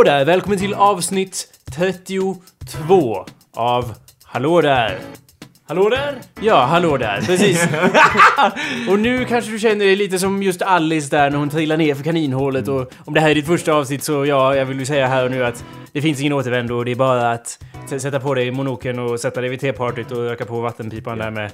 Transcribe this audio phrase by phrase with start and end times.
[0.00, 0.24] Hallå där!
[0.24, 4.98] Välkommen till avsnitt 32 av Hallå där!
[5.66, 6.14] Hallå där!
[6.40, 7.68] Ja, hallå där, precis.
[8.90, 11.94] och nu kanske du känner dig lite som just Alice där när hon trillar ner
[11.94, 14.86] för kaninhålet och om det här är ditt första avsnitt så ja, jag vill ju
[14.86, 18.20] säga här och nu att det finns ingen återvändo och det är bara att sätta
[18.20, 21.50] på dig monokeln och sätta dig vid tepartyt och röka på vattenpipan där med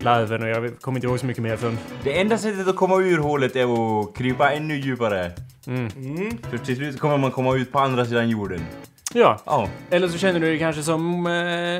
[0.00, 1.78] larven och jag kommer inte ihåg så mycket mer från...
[2.04, 5.32] Det enda sättet att komma ur hålet är att krypa ännu djupare.
[5.66, 6.38] Mm.
[6.50, 8.60] För till slut kommer man komma ut på andra sidan jorden.
[9.14, 9.68] Ja, Ja.
[9.90, 11.32] eller så känner du dig kanske som eh,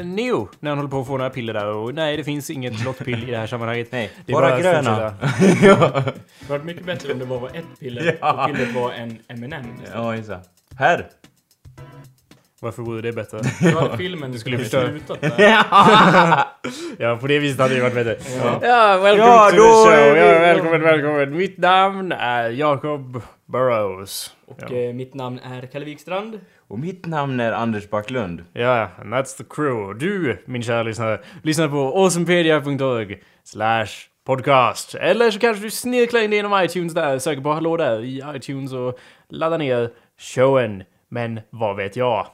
[0.06, 2.84] Neo när han håller på att få några piller där och nej, det finns inget
[2.84, 3.88] lottpill i det här sammanhanget.
[3.92, 5.00] Nej, Det är bara att gröna.
[5.62, 5.76] ja.
[5.78, 6.12] Det hade
[6.48, 8.44] varit mycket bättre om det bara var ett piller Ja.
[8.44, 9.64] och pillret var en M&M.
[9.94, 10.48] ja, exakt.
[10.78, 11.06] Här!
[12.60, 13.40] Varför vore det bättre?
[13.72, 14.88] Då hade filmen Du skulle förstöra.
[14.88, 15.38] slutat där.
[16.98, 18.16] Ja, på det viset hade det varit bättre.
[18.44, 18.58] Ja.
[18.62, 20.16] Ja, welcome Ja, to the show.
[20.16, 21.36] Ja, välkommen, välkommen.
[21.36, 24.34] Mitt namn är Jacob Burrows.
[24.46, 24.76] Och Ja.
[24.76, 26.40] eh, mitt namn är Kalle Wikstrand.
[26.68, 28.44] Och mitt namn är Anders Backlund.
[28.52, 29.98] Ja, and that's the crew.
[30.06, 33.86] Du, min kära lyssnare, lyssnar på awesomepedia.org slash
[34.26, 34.94] podcast.
[34.94, 38.72] Eller så kanske du snirklar in genom iTunes där, söker på hallå där i iTunes
[38.72, 38.98] och
[39.28, 39.90] laddar ner
[40.34, 40.82] showen.
[41.10, 42.26] Men vad vet jag?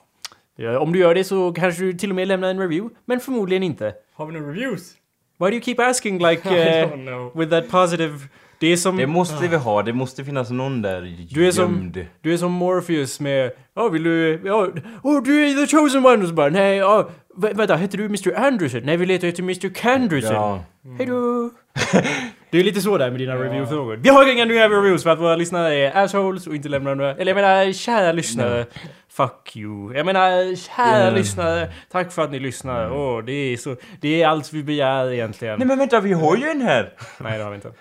[0.57, 3.21] Ja, om du gör det så kanske du till och med lämnar en review, men
[3.21, 3.95] förmodligen inte.
[4.15, 4.93] Har vi några reviews?
[5.39, 8.19] Why do you keep asking like uh, with that positive...
[8.59, 8.97] Det är som...
[8.97, 12.07] Det måste vi ha, det måste finnas någon där Du är som, gömd.
[12.21, 13.51] du är som Morpheus med...
[13.75, 14.41] Ja, vill du...
[14.45, 14.69] Ja,
[15.03, 16.23] oh, du är the chosen one!
[16.23, 17.09] Och så bara, nej, ja...
[17.37, 18.35] vä- vänta, heter du Mr.
[18.37, 18.81] Anderson?
[18.85, 19.75] Nej, vi letar efter Mr.
[19.75, 20.35] Canderson.
[20.35, 20.65] Ja.
[20.99, 21.51] Hejdå!
[22.55, 23.97] det är lite så där med dina review-frågor.
[23.97, 27.11] Vi har inga nya reviews för att våra lyssnare är assholes och inte lämnar några...
[27.15, 28.67] Eller jag menar, kära lyssnare.
[29.09, 29.95] Fuck you.
[29.97, 31.15] Jag menar, kära Mm.
[31.15, 31.73] lyssnare.
[31.91, 32.91] Tack för att ni lyssnar.
[32.93, 33.77] Åh, det är så...
[34.01, 35.59] Det är allt vi begär egentligen.
[35.59, 36.93] Nej men vänta, vi har ju en här!
[37.19, 37.73] Nej, det har vi inte.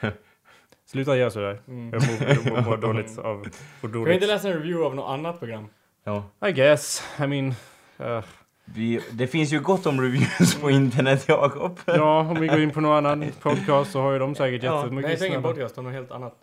[0.91, 1.57] Sluta göra sådär.
[1.67, 1.89] Mm.
[1.93, 3.35] Jag mår, jag mår dåligt av...
[3.35, 3.51] Mår Kan
[3.81, 4.13] vi dåligt.
[4.13, 5.67] inte läsa en review av något annat program?
[6.05, 6.23] Ja.
[6.47, 7.03] I guess.
[7.23, 7.47] I mean...
[8.01, 8.23] Uh,
[8.75, 11.79] Vi, det finns ju gott om reviews på internet, Jakob.
[11.85, 14.81] ja, om vi går in på någon annan podcast så har ju de säkert Ja,
[14.83, 16.35] jättemycket Nej, det är ingen podcast, det är något helt annat.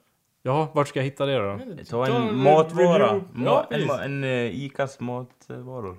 [0.43, 1.61] Ja, vart ska jag hitta det då?
[1.91, 3.21] Ta Ta en matvara.
[3.33, 5.97] Ma, Ja, en, ma- en, uh, Icas matvaror.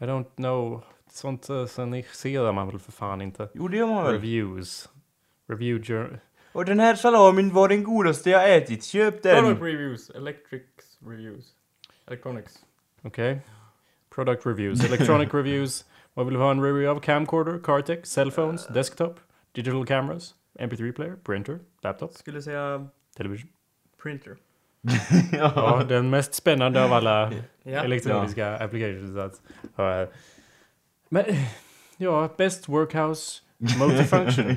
[0.00, 0.82] I don't know.
[1.10, 3.48] Sånt uh, ser man väl för fan inte.
[3.54, 4.12] Jo, det gör man väl.
[4.12, 4.88] Reviews.
[5.48, 6.20] Review jour-
[6.52, 8.84] Och den här salamin var den godaste jag ätit.
[8.84, 9.66] Köp Product den!
[9.66, 11.44] reviews, electrics reviews.
[12.06, 12.58] Electronics.
[13.02, 13.40] Okej.
[14.18, 14.84] Product reviews.
[14.84, 15.84] Electronic reviews.
[16.14, 17.00] Vad vill du ha en review av?
[17.00, 19.20] Camcorder, Cartec, cellphones, desktop,
[19.52, 22.86] digital cameras, MP3 player, printer, laptop, Skulle säga
[23.16, 23.48] television.
[24.02, 24.36] printer.
[25.32, 27.84] Ja, den mest spännande av alla Ja.
[27.84, 29.40] elektroniska applications att
[29.76, 30.08] ha här.
[31.08, 31.24] Men,
[31.96, 33.42] ja, best workhouse
[33.78, 34.56] multifunction.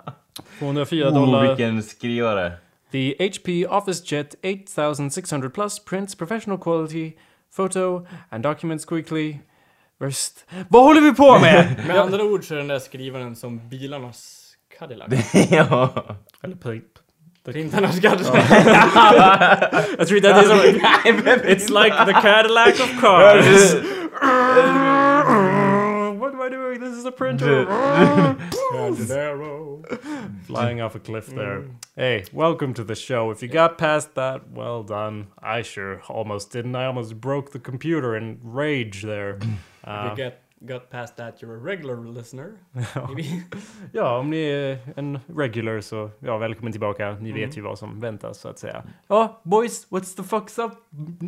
[0.58, 1.46] 204 Oh, dollar.
[1.48, 2.52] vilken skrivare.
[2.92, 7.12] The HP Office Jet 8600 Plus prints professional quality
[7.56, 9.38] photo and documents quickly.
[10.00, 10.44] Rest.
[10.68, 11.84] Vad håller vi på med?
[11.86, 14.38] Med andra ord så är den där skrivaren som bilarnas
[14.78, 15.08] Cadillac.
[15.50, 15.92] ja.
[16.42, 16.84] Eller print.
[17.44, 18.34] Printarnas Cadillac.
[19.98, 20.50] Jag tror that is
[21.44, 23.74] It's like the Cadillac of cars.
[26.20, 26.80] what am I doing?
[26.80, 27.66] This is a printer.
[30.46, 31.64] Flying off a cliff there.
[31.96, 33.30] Hey, welcome to the show.
[33.30, 35.28] If you got past that, well done.
[35.38, 36.74] I sure almost didn't.
[36.74, 39.38] I almost broke the computer in rage there.
[39.84, 42.52] Uh, you get, got past that, you're a regular listener.
[43.08, 43.42] Maybe.
[43.92, 47.16] ja, om ni är en regular så ja, välkommen tillbaka.
[47.20, 48.82] Ni vet ju vad som väntas så att säga.
[49.08, 50.72] Ja, boys, what's the fucks up?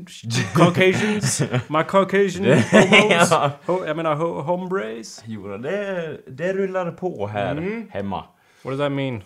[0.55, 1.41] Caucasians?
[1.69, 2.45] My Caucasian
[2.91, 3.31] homos?
[3.31, 3.51] ja.
[3.67, 5.23] Ho, jag menar ho, hombres?
[5.27, 7.87] Jo, det, det rullar på här Mm.
[7.91, 8.25] hemma.
[8.63, 9.23] What does that mean?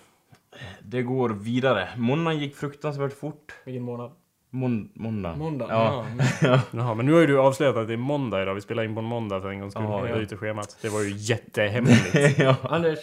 [0.82, 1.88] Det går vidare.
[1.96, 3.54] Måndagen gick fruktansvärt fort.
[3.64, 4.10] Vilken månad?
[4.50, 5.36] Mån, måndag.
[5.36, 5.66] Måndag?
[5.70, 6.06] Ja.
[6.42, 6.60] Ja.
[6.70, 8.54] Jaha, men nu har ju du avslöjat att det är måndag idag.
[8.54, 9.84] Vi spelar in på en måndag för en gångs skull.
[9.88, 10.14] Ja, ja.
[10.14, 10.76] bryter schemat.
[10.82, 12.14] Det var ju jättehemligt.
[12.38, 12.56] ja.
[12.62, 12.98] Anders.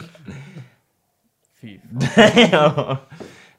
[1.62, 1.80] Fy
[2.52, 2.98] ja.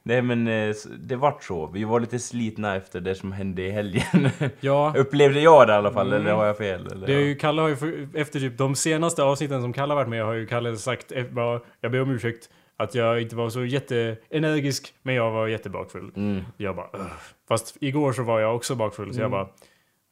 [0.02, 1.66] Nej men eh, det vart så.
[1.66, 4.28] Vi var lite slitna efter det som hände i helgen.
[4.60, 6.20] ja, Upplevde jag det i alla fall, Mm.
[6.20, 6.86] eller har jag fel?
[6.92, 7.06] Eller?
[7.06, 10.08] det är ju Kalle har ju efter typ de senaste avsnitten som Kalle har varit
[10.08, 13.50] med har ju Kalle sagt eh, bara, jag ber om ursäkt att jag inte var
[13.50, 16.10] så jätteenergisk men jag var jättebakfull.
[16.16, 16.42] Mm.
[16.56, 17.06] Jag bara Ugh.
[17.48, 19.30] Fast igår så var jag också bakfull så jag Mm.
[19.30, 19.48] bara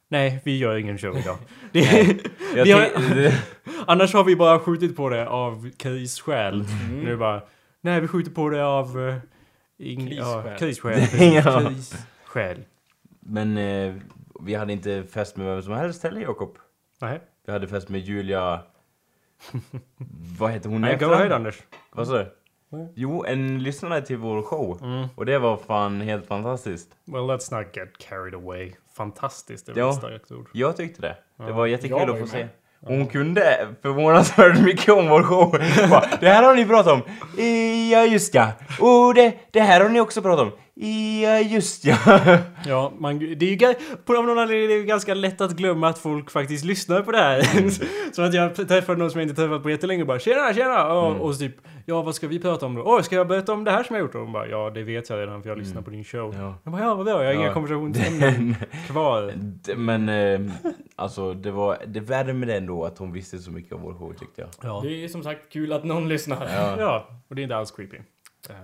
[0.07, 1.37] Nej, vi gör ingen show idag.
[1.71, 1.81] Det,
[2.63, 3.43] vi har, det-
[3.87, 6.65] annars har vi bara skjutit på det av krisskäl.
[6.89, 6.99] Mm.
[7.03, 7.41] Nu bara,
[7.81, 8.97] nej vi skjuter på det av...
[8.97, 9.15] Uh,
[9.77, 10.99] ing, ja, Krisskäl.
[11.33, 11.61] Ja.
[11.61, 12.63] Krisskäl.
[13.19, 13.95] Men eh,
[14.41, 16.57] vi hade inte fest med vem som helst heller, Jakob.
[17.01, 18.59] Nej, Vi hade fest med Julia...
[20.39, 21.55] Vad heter hon i go ahead Anders.
[21.91, 22.31] Vad sa du?
[22.95, 24.79] Jo, en lyssnare till vår show.
[24.83, 25.07] Mm.
[25.15, 26.87] Och det var fan helt fantastiskt.
[27.05, 28.71] Well, let's not get carried away.
[28.97, 29.89] Fantastiskt, det var Ja.
[29.89, 30.47] ett starkt ord.
[30.53, 31.15] Jag tyckte det.
[31.37, 31.53] Det Ja.
[31.53, 32.47] var jättekul var att få se.
[32.81, 35.51] hon kunde förvånansvärt mycket om vår show.
[35.89, 37.01] Bara, det här har ni pratat om.
[37.91, 38.47] Ja, just ja.
[38.79, 40.51] Och det, det här har ni också pratat om.
[40.77, 41.97] Ja, just ja.
[42.65, 43.75] Ja, man, det är ju
[44.05, 47.11] på någon anledning är det ju ganska lätt att glömma att folk faktiskt lyssnar på
[47.11, 47.41] det här.
[48.13, 50.93] så att jag träffade någon som jag inte träffat på jättelänge och bara tjena, tjena!
[50.93, 51.21] Och, Mm.
[51.21, 51.55] och så typ,
[51.85, 52.83] ja vad ska vi prata om då?
[52.83, 54.15] Åh, ska jag berätta om det här som jag gjort?
[54.15, 56.33] Och de bara, ja det vet jag redan för jag lyssnar på din show.
[56.33, 56.45] Mm.
[56.45, 56.55] Ja.
[56.63, 57.53] Jag bara, ja vad bra, jag har inga Ja.
[57.53, 58.55] konversationsämnen
[58.87, 59.33] kvar.
[59.75, 60.51] Men eh,
[60.95, 64.41] alltså det var, det värmde ändå att hon visste så mycket om vår show tyckte
[64.41, 64.49] jag.
[64.63, 64.79] Ja.
[64.83, 66.47] Det är som sagt kul att någon lyssnar.
[66.55, 66.75] Ja.
[66.79, 67.97] ja, och det är inte alls creepy.
[68.49, 68.55] Ja.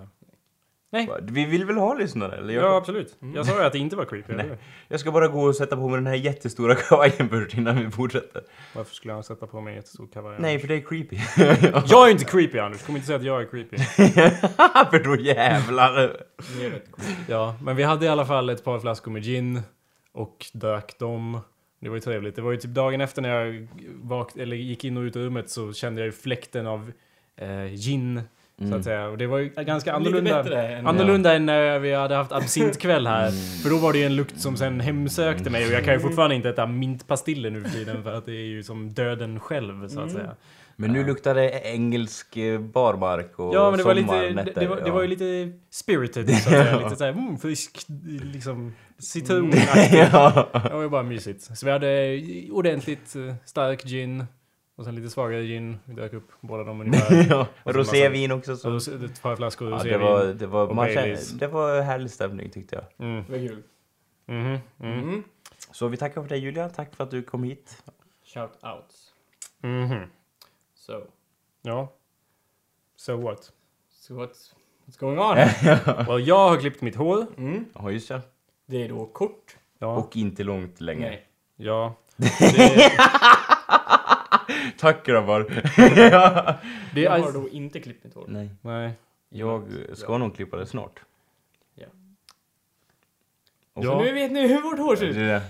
[0.94, 1.10] Nej.
[1.22, 2.38] Vi vill väl ha lyssnare?
[2.38, 2.54] Eller?
[2.54, 3.18] Jag, Ja, absolut.
[3.36, 4.34] Jag sa ju att det inte var creepy.
[4.34, 4.46] Nej.
[4.46, 4.58] eller?
[4.88, 7.92] jag ska bara gå och sätta på mig den här jättestora kavajen först innan vi
[7.92, 8.44] fortsätter.
[8.76, 10.36] Varför skulle jag sätta på mig en jättestor kavaj?
[10.40, 11.18] Nej, för det är creepy.
[11.88, 13.78] Jag är inte creepy Anders, kom inte säga att jag är creepy.
[14.92, 16.24] för då jävlar.
[17.28, 19.62] Ja, men vi hade i alla fall ett par flaskor med gin
[20.12, 21.40] och drack dem.
[21.82, 22.36] Det var ju trevligt.
[22.36, 23.68] Det var ju typ dagen efter när jag
[24.02, 26.92] vakt, eller gick in och ut ur rummet så kände jag ju fläkten av
[27.36, 28.22] eh, gin,
[28.62, 28.80] så Mm.
[28.80, 29.08] att säga.
[29.08, 30.62] Och det var ju ganska annorlunda.
[30.78, 30.88] än...
[30.88, 33.32] Annorlunda än när vi hade haft absintkväll här.
[33.64, 36.00] För då var det ju en lukt som sen hemsökte mig och jag kan ju
[36.00, 39.88] fortfarande inte äta mintpastiller nu för tiden för att det är ju som döden själv
[39.88, 40.22] så att Mm.
[40.22, 40.36] säga.
[40.76, 44.68] Men nu luktar det engelsk eh, barmark och Ja men det var lite, det, det,
[44.68, 44.94] var, det ja.
[44.94, 46.80] var ju lite spirited så att säga.
[46.84, 47.86] Lite såhär, mm, frisk,
[48.34, 49.94] liksom citronaktigt.
[50.14, 50.48] ja.
[50.64, 51.58] Det var ju bara mysigt.
[51.58, 52.20] Så vi hade
[52.52, 54.26] ordentligt eh, stark gin.
[54.82, 55.80] Och sen lite svagare gin.
[55.86, 57.26] Vi drack upp båda dem ungefär.
[57.30, 57.48] ja.
[57.64, 58.58] Rosévin också.
[58.58, 60.00] Så då- ett par flaskor Ja, rosévin.
[60.00, 63.08] det var, det var, man kände, det var härlig stämning tyckte jag.
[63.08, 63.24] Mm.
[63.28, 63.64] Det var kul.
[64.26, 64.58] Mhm.
[64.80, 65.00] Mm.
[65.04, 65.24] Mm.
[65.72, 67.84] Så vi tackar för dig Julia, tack för att du kom hit.
[68.26, 69.14] Shout outs.
[69.62, 70.06] Mhm.
[70.76, 70.94] So,
[71.62, 71.92] Ja.
[72.96, 73.52] So what?
[73.94, 74.54] so what's,
[74.86, 75.36] what's going on?
[76.08, 77.26] Well, jag har klippt mitt hår.
[77.38, 77.66] Mm.
[77.76, 78.22] Ja just det.
[78.66, 79.58] Det är då kort.
[79.80, 79.96] Ja.
[79.98, 81.10] Och inte långt längre.
[81.10, 81.26] Nej.
[81.56, 81.96] Ja.
[82.18, 82.92] Det,
[84.78, 85.40] Tack grabbar.
[86.96, 88.26] det Jag har då inte klippt mitt hår.
[88.28, 88.94] Nej, Nej.
[89.30, 89.64] jag
[89.94, 91.00] ska nog klippa det snart.
[91.76, 91.88] Ja.
[93.74, 94.02] Och Ja.
[94.02, 95.16] Nu vet ni hur vårt hår ser ut.
[95.16, 95.42] Det.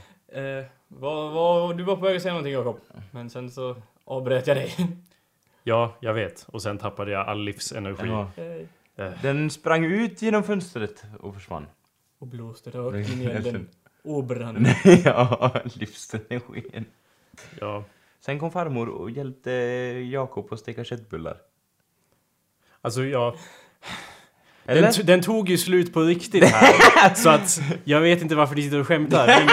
[0.42, 2.80] Eh, vad, vad, du var på väg att säga någonting Jakob.
[3.12, 4.76] Men sen så avbröt jag dig.
[5.64, 6.46] Ja, jag vet.
[6.48, 8.08] Och sen tappade jag all livsenergi.
[8.08, 8.32] Ja.
[8.96, 11.68] Eh, Den sprang ut genom fönstret och försvann.
[12.20, 13.68] Och blåste rakt in i elden.
[14.04, 14.68] Och brann.
[15.06, 16.86] ja, livsenergin.
[17.60, 17.84] Ja.
[18.26, 19.52] Sen kom farmor och hjälpte
[20.12, 21.38] Jakob att steka köttbullar.
[22.82, 23.02] Alltså.
[24.66, 24.82] Eller?
[24.82, 27.14] Den, den tog ju slut på riktigt här.
[27.16, 29.28] så att jag vet inte varför ni sitter och skämtar.
[29.28, 29.48] Men,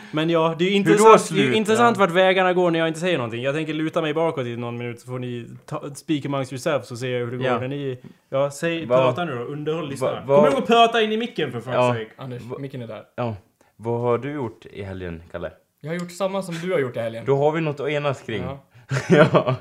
[0.10, 2.00] men ja, det är ju intressant, det är ju intressant Ja.
[2.00, 3.42] vart vägarna går när jag inte säger någonting.
[3.42, 6.90] Jag tänker luta mig bakåt i någon minut så får ni ta, speak amongst yourselves
[6.90, 7.58] och se hur det går Ja.
[7.60, 7.98] när ni...
[8.28, 9.42] Ja, säg, Vad- prata nu då.
[9.44, 10.26] Underhåll lyssnarna.
[10.26, 11.88] Kom ihåg att prata in i micken för fan Ja.
[11.94, 12.10] sake.
[12.16, 13.04] Anders, Va- micken är där.
[13.16, 13.36] Ja.
[13.76, 15.50] Vad har du gjort i helgen, Kalle?
[15.84, 17.24] Jag har gjort samma som du har gjort i helgen.
[17.24, 18.42] Då har vi något att enas kring.
[18.42, 18.58] Ja.
[19.10, 19.56] ja.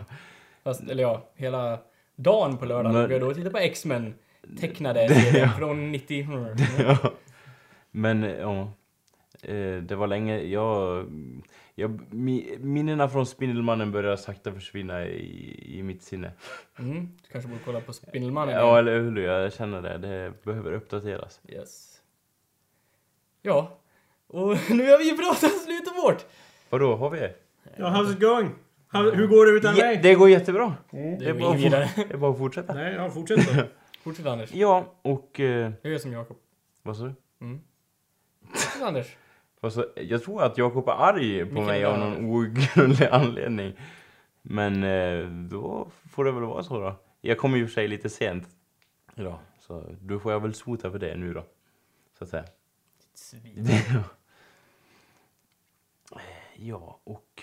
[0.63, 1.79] Fast, eller ja, hela
[2.15, 2.93] dagen på lördagen.
[3.01, 4.13] Men- har då tittat på X-Men.
[4.59, 6.27] Tecknade serien från 90...
[6.79, 6.97] ja.
[7.91, 8.71] Men, ja.
[9.43, 11.05] Eh, Det var länge, jag...
[11.75, 16.31] jag mi, minnena från Spindelmannen börjar sakta försvinna i, i mitt sinne.
[16.79, 19.17] Mm, du kanske borde kolla på Spindelmannen Ja, eller hur?
[19.17, 19.97] Jag känner det.
[19.97, 21.39] Det behöver uppdateras.
[21.47, 21.97] Yes.
[23.41, 23.77] Ja.
[24.33, 26.25] Och nu har vi ju pratat slut om vårt.
[26.69, 27.19] Vadå, har vi?
[27.77, 28.49] Ja, how's it going?
[28.87, 30.73] How, hur går det utan Ja, det går jättebra.
[30.91, 31.89] Det Det är går bara inget vidare.
[31.95, 32.73] Det är bara att fortsätta.
[32.73, 33.63] Nej, ja, fortsätt då.
[34.03, 34.53] Fortsätt Anders.
[34.53, 35.39] Ja, och...
[35.39, 36.37] Eh, Jag gör som Jakob.
[36.83, 37.13] vad sa du?
[37.41, 37.61] Mm.
[38.53, 39.15] Fortsätt Anders.
[39.59, 43.07] Vad sa- Jag tror att Jakob är arg på Vilken mig av är någon outgrundlig
[43.11, 43.73] anledning.
[44.41, 46.95] Men eh, då får det väl vara så då.
[47.21, 48.47] Jag kommer ju för sig lite sent
[49.15, 49.37] idag.
[49.59, 51.43] Så då får jag väl sota för det nu då.
[52.17, 52.43] Så att säga.
[53.13, 53.67] Svin.
[56.63, 57.41] Ja, och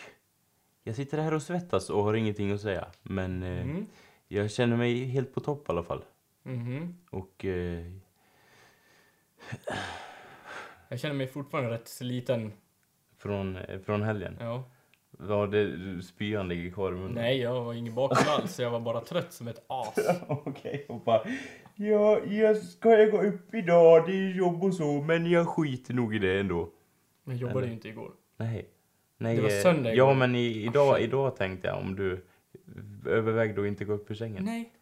[0.83, 2.87] jag sitter här och svettas och har ingenting att säga.
[3.03, 3.87] Men eh, Mm.
[4.29, 6.05] jag känner mig helt på topp i alla fall.
[6.43, 6.97] Mhm.
[7.11, 7.85] Och eh,
[10.89, 12.53] Jag känner mig fortfarande rätt sliten.
[13.19, 14.37] från, eh, från helgen.
[14.41, 14.65] Ja.
[15.11, 17.13] Var det spyan ligger kvar i munnen?
[17.15, 18.61] Nej, jag var ingen bakfull alls.
[18.61, 19.95] Jag var bara trött som ett as.
[20.29, 21.23] Okej, och bara...
[21.75, 25.95] Ja, jag ska jag gå upp idag, det är jobb och så, men jag skiter
[25.95, 26.71] nog i det ändå.
[27.25, 28.13] Men jag jobbade ju inte igår.
[28.37, 28.69] Nej.
[29.19, 30.15] Nej Det var eh, söndag Ja, igår.
[30.15, 32.25] men i, idag, idag tänkte jag om du
[33.07, 34.45] övervägde att inte gå upp ur sängen.
[34.45, 34.73] Nej.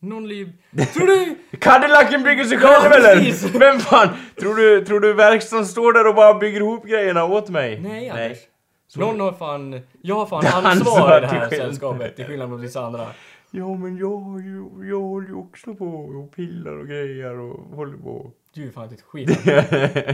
[0.00, 0.52] Någon liv.
[0.94, 1.36] Tror du?
[1.58, 3.58] Cadillacen bygger sig Ja, själv eller?
[3.58, 4.08] Vem fan?
[4.40, 7.80] Tror du, tror du verkstaden står där och bara bygger ihop grejerna åt mig?
[7.80, 8.38] Nej, Anders.
[8.86, 9.80] Så- Någon har fan...
[10.02, 13.06] Jag har fan Ansvar ansvar i det här sällskapet, till skillnad från vissa andra.
[13.50, 17.76] Ja men jag har ju, jag håller ju också på och pillar och grejer och
[17.76, 18.30] håller på.
[18.54, 19.28] Du är fan ett skit.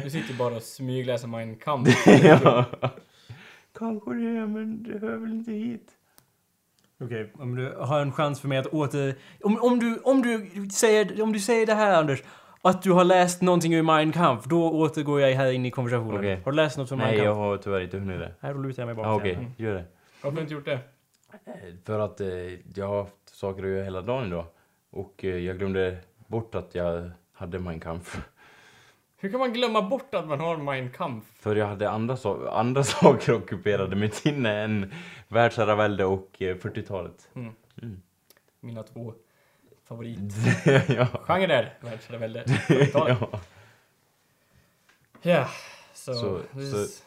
[0.05, 2.07] Du sitter bara och smygläser Mein Kampf.
[2.23, 2.65] ja.
[3.81, 5.91] Kanske det, men det hör väl inte hit.
[7.05, 9.15] Okej, om du har en chans för mig att åter...
[9.43, 12.23] Om, om, du, om, du säger, om du säger det här Anders,
[12.63, 16.17] att du har läst någonting ur Mein Kampf, då återgår jag här in i konversationen.
[16.19, 16.41] Okej.
[16.45, 17.27] Har du läst något från Mein Nej, Kampf?
[17.27, 18.35] jag har tyvärr inte hunnit det.
[18.41, 19.07] Här, då lutar jag mig bak.
[19.07, 19.53] Ja, Okej, igen.
[19.57, 19.85] gör det.
[20.23, 20.79] Varför har du inte gjort det?
[21.45, 22.29] Eh, För att eh,
[22.75, 24.45] jag har haft saker att göra hela dagen idag.
[24.91, 28.21] Och eh, jag glömde bort att jag hade Mein Kampf.
[29.21, 31.25] Hur kan man glömma bort att man har Mein Kampf?
[31.41, 34.93] För jag hade andra, so andra saker ockuperade mitt sinne än
[35.29, 37.29] världsherravälde och eh, 40-talet.
[38.61, 39.15] Mina två
[39.85, 40.19] favorit.
[40.89, 41.07] ja.
[41.81, 42.45] Världsherravälde.
[42.45, 43.19] 40-talet.
[43.33, 43.41] ja.
[45.23, 45.49] Ja,
[45.95, 46.15] så...
[46.15, 47.05] Så- this så- is-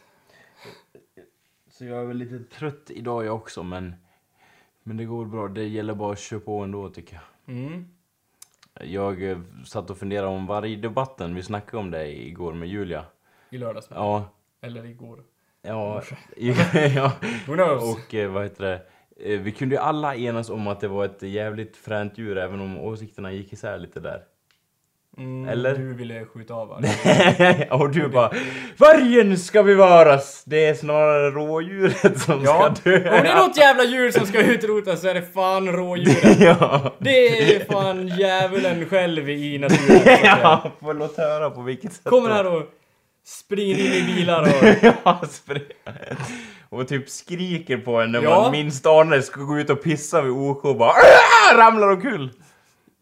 [1.70, 3.96] Så jag är väl lite trött idag jag också, men...
[4.84, 5.48] Men det går bra.
[5.48, 7.14] Det gäller bara att köra på ändå, tycker
[7.46, 7.56] jag.
[7.56, 7.86] Mm.
[8.82, 11.36] Jag eh, satt och funderade om vargdebatten.
[11.36, 13.06] Vi snackade om det igår med Julia.
[13.50, 13.88] I lördags.
[13.90, 14.30] Ja.
[14.62, 15.24] Eller igår.
[15.62, 16.02] Ja.
[16.96, 17.12] ja.
[17.48, 17.96] Who knows?
[17.98, 18.82] Och eh, vad heter det?
[19.34, 22.60] Eh, Vi kunde ju alla enas om att det var ett jävligt fränt djur, även
[22.60, 24.24] om åsikterna gick isär lite där.
[25.18, 25.76] Mm, eller?
[25.76, 26.80] Du ville skjuta av va?
[27.72, 28.32] och du bara
[28.78, 30.44] Vargen ska bevaras!
[30.46, 32.98] Det är snarare rådjuret som Ja, ska dö.
[32.98, 36.40] om det är något jävla djur som ska utrotas så är det fan rådjuret.
[36.40, 36.94] ja.
[37.00, 40.02] Det är fan djävulen själv i naturen.
[40.24, 42.64] ja, får låt höra på vilket sätt Kommer här och
[43.26, 44.94] springer in i bilar och...
[45.06, 45.22] ja,
[46.70, 48.42] och typ skriker på en när Ja.
[48.42, 50.94] man minst anar ska gå ut och pissa vid OK och bara
[51.58, 52.30] ramlar omkull.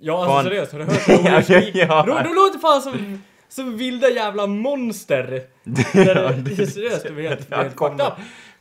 [0.03, 0.38] Ja Fan.
[0.38, 1.75] alltså seriöst, har du hört rådjursskrik?
[1.89, 2.03] Ja.
[2.08, 5.25] Ro- De låter fan som, som vilda jävla monster.
[5.63, 8.13] Där det, seriöst, det är helt, är helt fucked up.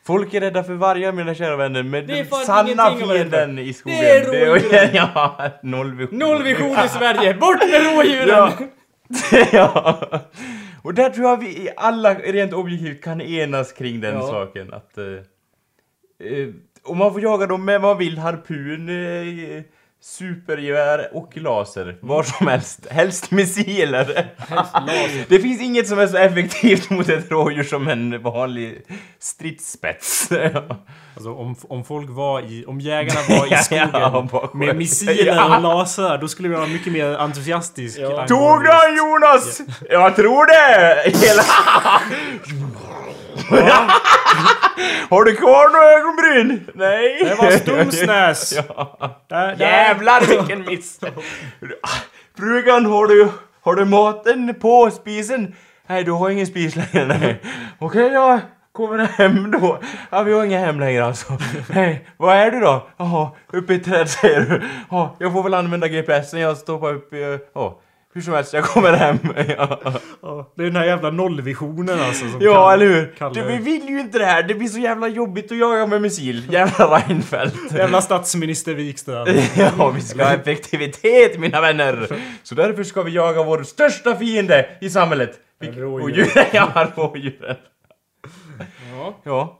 [0.07, 3.03] Folk är rädda för vargar mina kära vänner, men Det är den fan sanna ingenting
[3.03, 3.37] att vara rädd för.
[3.39, 3.99] fienden i skogen.
[3.99, 4.91] Det är rådjuren.
[4.95, 6.19] ja, nollvision.
[6.19, 8.29] Nollvision i Sverige, bort med rådjuren!
[9.33, 9.47] Ja.
[9.53, 10.01] ja.
[10.83, 14.23] Och där tror jag vi alla rent objektivt kan enas kring den Ja.
[14.27, 14.73] saken.
[14.75, 16.49] Att eh, eh,
[16.83, 19.63] om man får jaga dem med vad man vill, harpun, eh,
[20.03, 21.97] supergevär och laser.
[22.01, 22.87] Var som helst.
[22.91, 24.31] Helst missiler.
[24.39, 25.25] Helst laser.
[25.29, 28.83] Det finns inget som är så effektivt mot ett rådjur som en vanlig
[29.19, 30.29] stridsspets.
[31.15, 32.65] Alltså om, om folk var i...
[32.67, 35.57] Om jägarna var i Ja, skogen ja, med missiler Ja.
[35.57, 37.99] och lasrar, då skulle vi vara mycket mer entusiastisk.
[37.99, 38.27] Ja.
[38.27, 39.61] Tog han Jonas?
[39.91, 41.03] Jag tror det!
[41.19, 41.43] Hela...
[45.11, 46.71] Har du kvar några ögonbryn?
[46.75, 47.19] Nej.
[47.25, 48.55] Det var stumsnäs!
[48.57, 49.17] ja.
[49.29, 49.90] Där, där.
[49.91, 51.01] Jävlar vilken miss!
[52.37, 53.29] Frugan, har du,
[53.61, 55.55] har du maten på spisen?
[55.87, 57.07] Nej, du har ingen spis längre.
[57.07, 57.41] Nej.
[57.79, 58.41] Okej, jag
[58.73, 59.79] kommer hem då.
[60.11, 61.39] Ja, vi har inga hem längre alltså.
[61.75, 62.87] Nej, vad är du då?
[62.97, 64.63] Jaha, uppe i ett träd säger du.
[64.91, 67.09] Ja, jag får väl använda GPSen jag stoppar upp.
[67.55, 67.81] Ja,
[68.15, 69.19] hur som helst, jag kommer hem.
[69.49, 69.81] Ja,
[70.23, 72.29] Ja, det är den här jävla nollvisionen alltså.
[72.31, 73.15] Som ja kan- eller hur?
[73.19, 74.43] Kalle- Du, vi vill ju inte det här.
[74.43, 76.53] Det blir så jävla jobbigt att jaga med missil.
[76.53, 77.73] Jävla Reinfeldt.
[77.73, 79.27] Jävla statsminister Wikström.
[79.57, 82.09] Ja, vi ska ha effektivitet mina vänner!
[82.43, 85.39] Så därför ska vi jaga vår största fiende i samhället.
[85.61, 86.45] Vilk- Rådjuren.
[86.53, 87.57] Ja, rådjuren.
[88.93, 89.15] Ja.
[89.23, 89.57] Ja.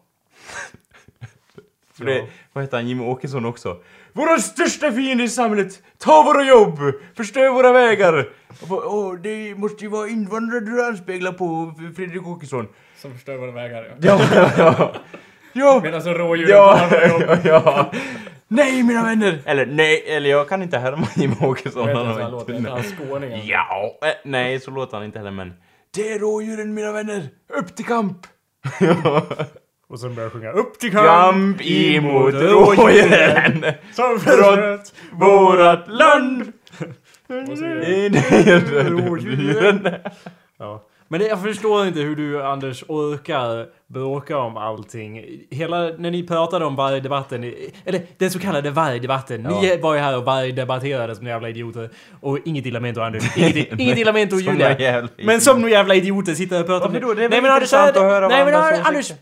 [1.99, 3.77] För det, vad heter han, Jimmy Åkesson också?
[4.13, 5.83] Vår största fiende i samhället!
[5.99, 6.79] Ta våra jobb!
[7.17, 8.29] Förstör våra vägar!
[8.71, 12.69] Åh, oh, det måste ju vara invandrare du anspeglar på, Fredrik Åkesson.
[12.97, 14.21] Som förstör våra vägar ja.
[14.35, 14.93] Ja, ja.
[15.53, 17.23] Ja, Medan så rådjuren ja, tar våra jobb.
[17.45, 17.93] ja, ja.
[18.49, 19.39] Nej mina vänner!
[19.45, 21.87] Eller nej, eller jag kan inte härma Jimmy Åkesson.
[21.87, 22.55] Vet du har så han inte- låter?
[22.55, 23.41] Är han skåning?
[23.47, 25.53] Ja, eh, nej så låter han inte heller men
[25.95, 27.29] Det är rådjuren mina vänner!
[27.59, 28.19] Upp till kamp!
[29.91, 33.65] Och sen börjar jag sjunga upp till kamp, Kamp emot rådjuren!
[33.93, 36.53] Som Brott vårat land!
[38.89, 39.89] Rådjuren!
[40.59, 40.87] Ja.
[41.09, 45.25] Men det, jag förstår inte hur du Anders orkar bråka om allting.
[45.51, 47.45] Hela när ni pratade om vargdebatten,
[47.85, 49.43] eller den så kallade vargdebatten.
[49.43, 49.77] Ni Ja.
[49.83, 51.91] var ju här och vargdebatterade som jävla idioter.
[52.21, 53.37] Och inget illa ment och Anders.
[53.37, 55.09] Inget, inget illa ment Julia.
[55.23, 57.15] Men som några jävla idioter sitter och pratar Varför då?
[57.15, 59.13] Det är Anders, intressant så här- att höra Nej men Anders, Anders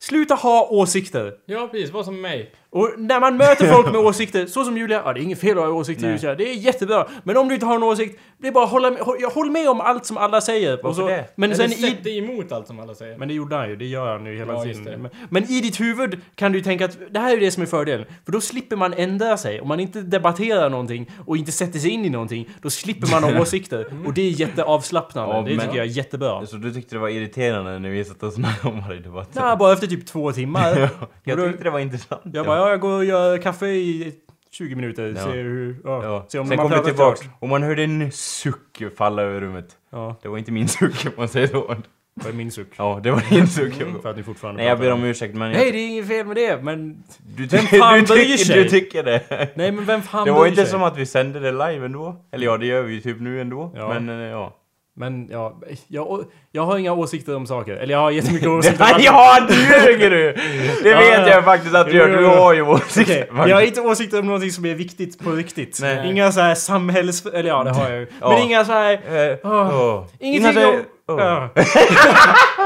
[0.00, 1.34] sluta ha åsikter.
[1.46, 2.52] Ja precis, var som mig.
[2.70, 5.58] Och när man möter folk med åsikter, så som Julia, ja det är inget fel
[5.58, 6.16] att ha åsikter Nej.
[6.16, 7.06] Julia, det är jättebra.
[7.24, 9.68] Men om du inte har en åsikt, det är bara hålla med, håll, håll med
[9.68, 10.86] om allt som alla säger.
[10.86, 11.24] Och så, det?
[11.36, 13.18] Men Eller sen i, sätt dig emot allt som alla säger.
[13.18, 14.84] men det gjorde han ju, det gör han ju hela Ja, tiden.
[14.84, 14.96] det.
[14.96, 17.66] Men, men i ditt huvud kan du tänka att det här är det som är
[17.66, 18.06] fördelen.
[18.24, 19.60] För då slipper man ändra sig.
[19.60, 23.22] Om man inte debatterar någonting och inte sätter sig in i någonting, då slipper man
[23.34, 23.86] ha åsikter.
[24.06, 25.34] Och det är jätteavslappnande.
[25.34, 26.46] Ja, det men- tycker jag är jättebra.
[26.46, 29.42] Så du tyckte det var irriterande när vi satt och snackade om vargdebatten?
[29.46, 30.90] Nej, bara efter typ två timmar.
[31.24, 32.20] Jag tyckte det var intressant.
[32.32, 34.14] Jag bara, ja, jag går och gör kaffe i
[34.50, 35.24] 20 minuter, Ja.
[35.24, 35.76] se hur...
[35.84, 36.24] Ja, Ja.
[36.28, 39.76] se om Sen man kom du tillbaks och man hörde en suck falla över rummet.
[39.90, 41.74] Ja, Det var inte min suck om man säger så.
[42.14, 42.66] det är min suck.
[42.76, 43.80] Ja, det var din suck.
[43.80, 45.52] Mm, För att ni fortfarande Nej, jag ber om ursäkt men...
[45.52, 47.02] Nej, det är inget fel med det, men...
[47.36, 48.62] du, vem fan du, bryr tycker, sig?
[48.62, 49.48] du tycker det?
[49.54, 50.70] Nej, men vem fan Det var bryr inte sig?
[50.70, 52.16] som att vi sände det live ändå.
[52.32, 53.72] Eller ja, det gör vi ju typ nu ändå.
[53.76, 53.88] Ja.
[53.88, 54.54] Men eh, ja.
[54.98, 57.72] Men ja, jag, jag har inga åsikter om saker.
[57.72, 60.32] Eller jag har jättemycket åsikter om ja, du ljuger du!
[60.82, 61.28] Det Ja, vet ja.
[61.28, 62.08] jag faktiskt att du gör.
[62.08, 63.02] Du har ju åsikter.
[63.02, 63.48] Faktiskt.
[63.48, 65.78] jag har inte åsikter om någonting som är viktigt på riktigt.
[65.82, 66.10] Nej.
[66.10, 67.26] Inga så här samhälls...
[67.26, 68.06] Eller ja, det har jag ju.
[68.20, 69.00] Men inga så här...
[69.44, 69.84] Åh.
[69.84, 70.04] åh.
[70.18, 70.74] Ingenting om...
[71.06, 71.48] Ja.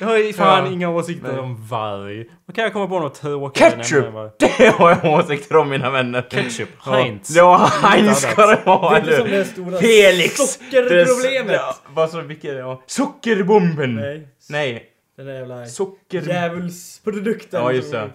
[0.00, 0.72] jag har ju fan Ja.
[0.72, 1.38] inga åsikter Nej.
[1.40, 2.24] om varg.
[2.46, 3.70] Vad kan jag komma på något tråkigare?
[3.70, 4.04] Ketchup!
[4.58, 6.22] Det har jag åsikter om mina vänner.
[6.30, 6.68] Ketchup.
[6.84, 7.30] Heinz.
[7.30, 8.96] Ja, Heinz ska det Det vara.
[8.96, 10.36] är inte som det stora Felix!
[10.36, 11.52] sockerproblemet.
[11.54, 12.82] Ja, vad så mycket, ja.
[12.86, 13.94] Sockerbomben!
[13.94, 14.28] Nej.
[14.50, 14.88] Nej.
[15.16, 16.22] Den där jävla Socker...
[16.22, 17.60] djävulsprodukten.
[17.62, 18.10] Ja, just som- det.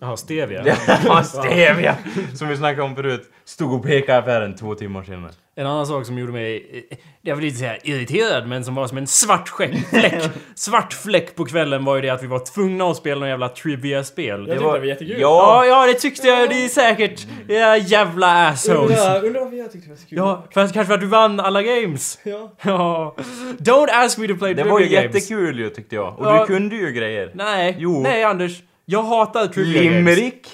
[0.00, 0.64] Jaha, stevia.
[1.06, 1.96] Ja, stevia!
[2.34, 3.30] Som vi snackade om förut.
[3.44, 5.30] Stod och pekade i affären två timmar senare.
[5.58, 6.86] En annan sak som gjorde mig,
[7.22, 10.14] jag vill inte säga irriterad, men som var som en svart fläck,
[10.54, 13.48] svart fläck på kvällen var ju det att vi var tvungna att spela några jävla
[13.48, 14.38] trivia-spel.
[14.40, 15.16] Jag tyckte det var jättekul.
[15.20, 16.48] Ja, ja, det tyckte jag.
[16.48, 17.26] Det är säkert.
[17.48, 18.90] Era jävla assholes.
[19.00, 20.18] Undrar, undrar varför jag tyckte det var så kul.
[20.18, 22.18] Ja, för kanske för att du vann alla games.
[22.22, 22.52] Ja.
[22.62, 23.14] Ja.
[23.58, 25.14] Don't ask me to play Det trivia var ju games.
[25.14, 26.18] jättekul ju tyckte jag.
[26.18, 26.40] Och Ja.
[26.40, 27.30] du kunde ju grejer.
[27.34, 28.00] Nej, Jo.
[28.02, 28.62] nej Anders.
[28.88, 29.96] Jag hatar trivia games.
[29.96, 30.48] Limerick?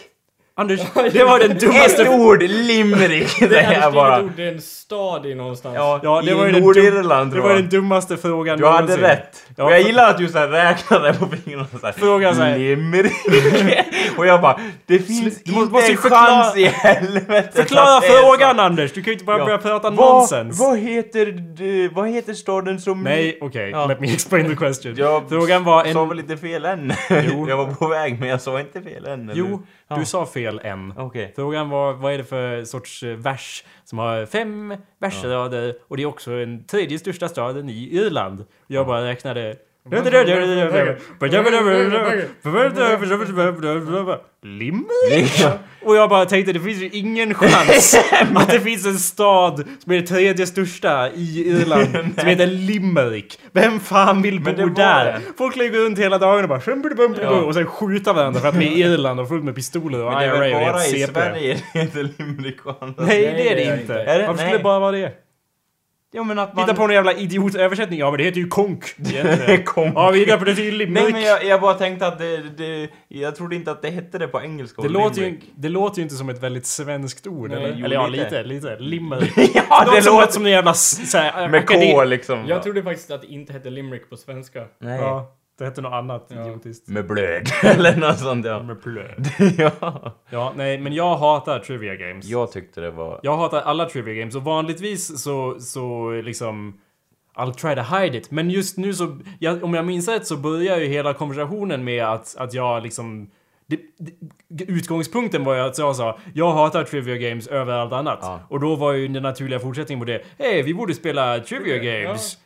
[0.54, 0.80] Anders,
[1.12, 2.08] det var den Ett dummaste...
[2.08, 2.42] ord!
[2.42, 3.38] Limerick!
[3.40, 4.22] Det Det är är bara...
[4.22, 5.74] ord, det är en stad i någonstans.
[5.78, 9.00] Ja, Ja, det i var Nordirland Det tror var den dummaste frågan Du hade någonsin.
[9.04, 9.46] rätt.
[9.56, 11.92] Ja, och jag för- gillar att du så här räknade på fingrarna såhär.
[11.92, 12.58] Fråga så här.
[12.58, 13.12] Limerick.
[14.18, 17.48] och jag bara, det finns du inte måste en förklara- chans i helvete.
[17.54, 18.62] Förklara det frågan så.
[18.62, 18.92] Anders!
[18.92, 19.44] Du kan ju inte bara Ja.
[19.44, 20.60] börja prata Vad- nonsens.
[20.60, 23.02] Vad heter, det- vad heter staden som...
[23.02, 23.70] Nej, okej.
[23.70, 23.86] Ja.
[23.86, 24.94] Let me explain the question.
[24.96, 26.08] Jag Frågan var sa en...
[26.08, 26.92] väl inte fel än?
[27.10, 27.46] Jo.
[27.48, 29.30] jag var på väg men jag sa inte fel än.
[29.34, 29.62] Jo,
[29.98, 30.94] du sa fel än.
[30.96, 31.32] Okej.
[31.36, 36.02] Frågan var vad är det för sorts eh, vers som har fem versrader och det
[36.02, 38.44] är också den tredje största staden i Irland.
[38.66, 39.56] Jag bara räknade...
[44.42, 45.46] Limerick?
[45.84, 47.96] Och jag bara tänkte det finns ju ingen chans
[48.34, 53.38] att det finns en stad som är den tredje största i Irland som heter Limerick.
[53.52, 55.04] Vem fan vill Men bo det där?
[55.04, 55.20] det.
[55.38, 58.88] Folk ligger runt hela dagen och bara och sen skjuta varandra för att vi är
[58.88, 60.86] i Irland och fullt med pistoler och Men det är IRA väl och helt bara
[60.86, 61.12] i CP.
[61.12, 62.76] Sverige det heter limerick och.
[62.80, 63.94] Nej, det är det det är inte.
[63.94, 64.26] Är det?
[64.26, 65.12] Varför skulle det bara vara det?
[66.14, 66.66] Ja men att man...
[66.66, 67.98] Titta på en jävla idiotöversättning.
[67.98, 68.84] Ja men det heter ju konk.
[69.64, 69.92] Konk.
[69.94, 72.88] Ja vi döper det till Nej men jag, jag bara tänkte att det, det...
[73.08, 74.82] Jag trodde inte att det hette det på engelska.
[74.82, 77.58] Det låter, ju, det låter ju inte som ett väldigt svenskt ord, Nej.
[77.58, 77.76] eller?
[77.78, 78.42] Jo, eller ja, lite.
[78.42, 78.76] lite.
[78.78, 79.32] Limerick.
[79.68, 82.44] ja det låter som, låter som en jävla såhär, med K liksom.
[82.46, 84.64] Jag trodde faktiskt att det inte hette limerick på svenska.
[84.78, 85.00] Nej.
[85.00, 86.42] Ja, det hette något annat Ja.
[86.46, 86.88] idiotiskt.
[86.88, 87.48] Med blöd.
[87.62, 88.62] Eller något sånt ja.
[88.62, 89.26] Med plöd.
[89.58, 90.12] ja.
[90.30, 92.26] Ja, nej, men jag hatar trivia games.
[92.26, 93.20] Jag tyckte det var...
[93.22, 96.80] Jag hatar alla trivia games och vanligtvis så, så liksom...
[97.36, 98.30] I'll try to hide it.
[98.30, 102.04] Men just nu så, jag, om jag minns rätt så börjar ju hela konversationen med
[102.04, 103.30] att, att jag liksom...
[103.66, 103.80] Det,
[104.48, 108.18] det, utgångspunkten var ju att jag sa jag hatar trivia games över allt annat.
[108.22, 108.40] Ja.
[108.48, 110.22] Och då var ju den naturliga fortsättningen på det.
[110.38, 112.38] Hej, vi borde spela trivia games.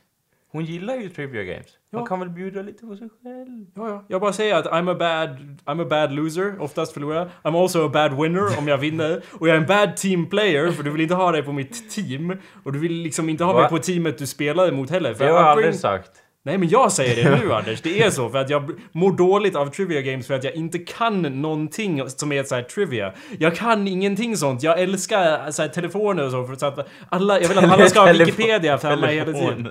[0.56, 1.66] Hon gillar ju trivia games.
[1.92, 2.06] Man Ja.
[2.06, 3.66] kan väl bjuda lite på sig själv?
[3.74, 4.04] Ja, ja.
[4.08, 7.28] Jag bara säger att I'm a bad, I'm a bad loser, oftast förlorar jag.
[7.52, 9.22] I'm also a bad winner om jag vinner.
[9.32, 11.90] Och jag är en bad team player för du vill inte ha dig på mitt
[11.90, 12.36] team.
[12.64, 13.60] Och du vill liksom inte ha Va?
[13.60, 15.14] mig på teamet du spelar emot heller.
[15.14, 16.10] För Det har jag aldrig sagt.
[16.44, 19.56] Nej men jag säger det nu Anders, det är så för att jag mår dåligt
[19.56, 23.12] av trivia games för att jag inte kan någonting som är så här trivia.
[23.38, 27.48] Jag kan ingenting sånt, jag älskar så här, telefoner och så för att alla, jag
[27.48, 29.70] vill att alla ska ha Wikipedia framme hela tiden.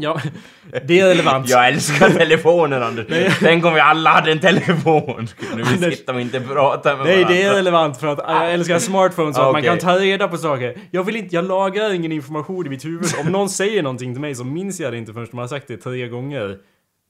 [0.00, 0.20] Ja,
[0.84, 1.48] det är relevant.
[1.48, 3.06] Jag älskar telefoner Anders.
[3.40, 5.26] Tänk om vi alla hade en telefon.
[5.26, 5.96] Skulle vi Anders.
[5.96, 7.34] sitta och inte prata med Nej, varandra?
[7.34, 9.68] det är relevant för att jag älskar smartphones så att man Okej.
[9.68, 10.78] kan ta reda på saker.
[10.90, 13.08] Jag vill inte, jag lagrar ingen information i mitt huvud.
[13.20, 15.68] Om någon säger någonting till mig så minns jag det inte förrän de har sagt
[15.68, 16.58] det tre gånger.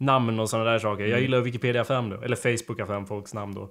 [0.01, 1.03] Namn och sådana där saker.
[1.03, 1.11] Mm.
[1.11, 3.69] Jag gillar Wikipedia fram då, eller Facebooka fram folks namn då.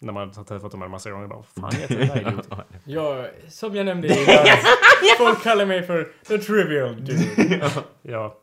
[0.00, 2.58] När man har träffat dem en massa gånger bara, fan heter den där idioten?
[2.84, 4.56] Jag, som jag nämnde i början,
[5.18, 7.60] folk kallar mig för the trivial dude.
[8.02, 8.34] Ja.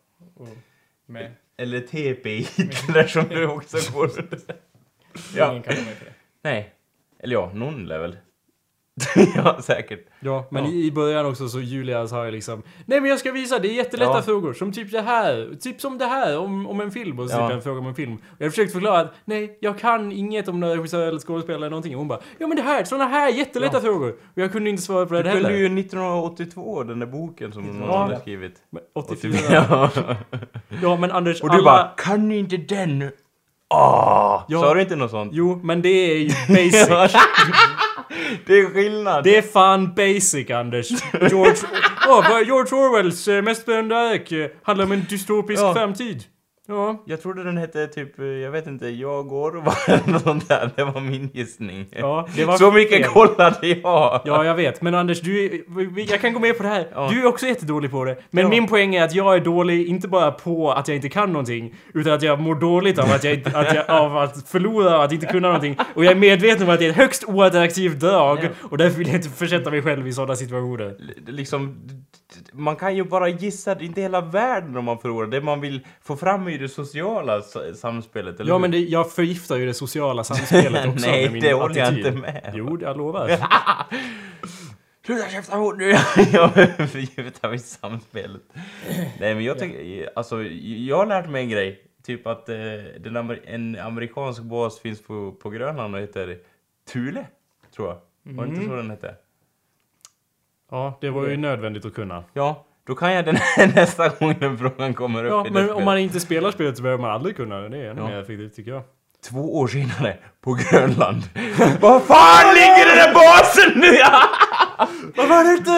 [1.06, 4.08] Men Eller TP Hitler som du också går
[5.36, 5.52] Ja.
[5.52, 6.14] ingen kallar mig för det.
[6.42, 6.74] Nej.
[7.20, 8.18] Eller ja, någon lär väl.
[9.36, 10.08] ja, säkert.
[10.20, 10.72] Ja, men Ja.
[10.72, 13.74] i början också så Julia sa ju liksom Nej men jag ska visa, det är
[13.74, 14.22] jättelätta Ja.
[14.22, 14.54] frågor.
[14.54, 15.50] Som typ det här.
[15.62, 17.20] Typ som det här om, om en film.
[17.20, 17.48] Och så Ja.
[17.48, 18.14] typ en fråga om en film.
[18.16, 21.58] Och jag har försökt förklara att nej, jag kan inget om någon regissör eller skådespelare
[21.58, 21.94] eller någonting.
[21.96, 23.82] Och hon bara Ja men det här, såna här jättelätta Ja.
[23.82, 24.10] frågor.
[24.12, 25.42] Och jag kunde inte svara på det Du heller.
[25.50, 27.98] kunde ju 1982, den där boken som någon Ja.
[27.98, 28.56] hade skrivit.
[28.70, 29.32] Men 84.
[29.40, 29.66] 84.
[29.70, 29.90] Ja.
[30.82, 31.64] Ja men Anders, Och du alla...
[31.64, 33.10] bara, kan ni inte den?
[33.74, 34.46] Åh!
[34.48, 34.62] Ja.
[34.62, 35.32] Sa du inte något sånt?
[35.34, 36.88] Jo, men det är ju basic.
[38.46, 39.24] Det är skillnad.
[39.24, 40.90] Det är fan basic, Anders.
[41.14, 41.56] George,
[42.08, 45.74] oh, George Orwells eh, mest berömda verk handlar om en dystopisk Ja.
[45.74, 46.24] framtid.
[46.68, 47.04] Ja.
[47.06, 50.70] Jag trodde den hette typ, jag vet inte, Jag Orvar eller något sånt där.
[50.76, 51.86] Det var min gissning.
[51.92, 53.04] Ja, det var Så mycket fel.
[53.04, 54.22] kollade jag.
[54.26, 54.82] Ja, jag vet.
[54.82, 55.66] Men Anders, du
[56.10, 56.88] jag kan gå med på det här.
[56.94, 57.10] Ja.
[57.12, 58.18] Du är också jättedålig på det.
[58.32, 58.50] Men Ja.
[58.50, 61.76] min poäng är att jag är dålig, inte bara på att jag inte kan någonting,
[61.94, 65.26] utan att jag mår dåligt av att, jag, att jag, av att förlora, att inte
[65.26, 65.78] kunna någonting.
[65.96, 68.50] Och jag är medveten om att det är ett högst oattraktivt drag, Ja.
[68.70, 70.86] och därför vill jag inte försätta mig själv i sådana situationer.
[71.00, 71.78] L- Liksom,
[72.52, 75.28] man kan ju bara gissa, det är inte hela världen om man förlorar.
[75.28, 77.42] Det man vill få fram är ju det sociala
[77.76, 78.62] samspelet, eller Ja, hur?
[78.62, 81.94] men det, jag förgiftar ju det sociala samspelet också Nej, med min det håller jag
[81.98, 82.52] inte med.
[82.56, 83.30] Jo, jag lovar.
[85.06, 85.90] Sluta käfta hon nu!
[86.34, 86.54] jag
[86.90, 88.42] förgiftar mig samspelet.
[89.20, 91.82] Nej men jag tänker, alltså jag har lärt mig en grej.
[92.04, 92.56] Typ att eh,
[93.18, 96.38] amer en amerikansk bas finns på, på Grönland och heter
[96.94, 97.26] Thule,
[97.76, 97.98] tror jag.
[98.36, 99.16] Var det inte så den hette?
[100.76, 102.24] Ja, det var ju nödvändigt att kunna.
[102.34, 103.38] Ja, då kan jag den
[103.76, 106.84] nästa gång den frågan kommer upp Ja, i men om man inte spelar spelet så
[106.84, 107.70] behöver man aldrig kunna det.
[107.70, 108.08] Det är ännu Ja.
[108.08, 108.82] mer effektivt tycker jag.
[109.30, 111.24] Två år senare, på Grönland.
[111.82, 113.98] Vad fan ligger den där basen nu?
[115.16, 115.72] Vad var det inte?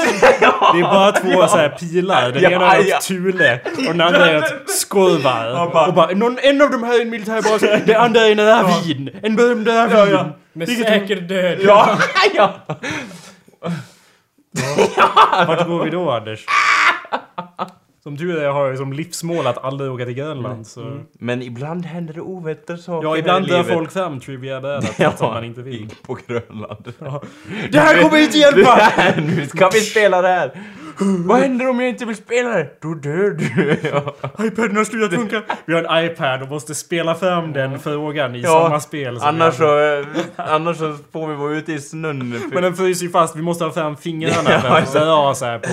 [0.74, 2.32] Det är bara två så här pilar.
[2.32, 2.98] Den Ja, ena är ja.
[2.98, 5.46] ett Thule och den andra är ett Skorvar.
[5.46, 8.32] Ja, bara- Och bara, någon, en av de här är en militärbas, det andra är
[8.32, 9.10] en ravin.
[9.24, 10.14] En berömd ravin.
[10.14, 10.26] ja.
[10.54, 11.58] Med Vilket- säker död.
[11.62, 11.98] Ja,
[12.36, 12.54] ja.
[15.48, 16.46] Vart går vi då Anders?
[18.04, 20.68] Som tur är har jag som livsmål att aldrig åka till Grönland.
[20.68, 21.00] Så.
[21.14, 23.68] Men ibland händer det ovätter saker Ja, ibland livet.
[23.68, 25.90] folk fram trivia brädet trots att man inte vill.
[26.06, 26.94] på Grönland.
[27.72, 28.92] Det här kommer inte hjälpa!
[29.18, 30.52] nu ska vi spela det här!
[31.26, 32.70] Vad händer om jag inte vill spela det?
[32.82, 33.78] Då dör du.
[33.84, 34.16] Ja.
[34.46, 35.42] iPaden har slutat funka.
[35.66, 39.20] Vi har en iPad och måste spela fram den frågan i Ja, samma spel.
[39.22, 40.06] Annars så, eh,
[40.36, 42.42] annars så får vi vara ute i snön.
[42.54, 45.60] Men den fryser ju fast, vi måste ha fram fingrarna Ja, för att så här
[45.60, 45.70] på...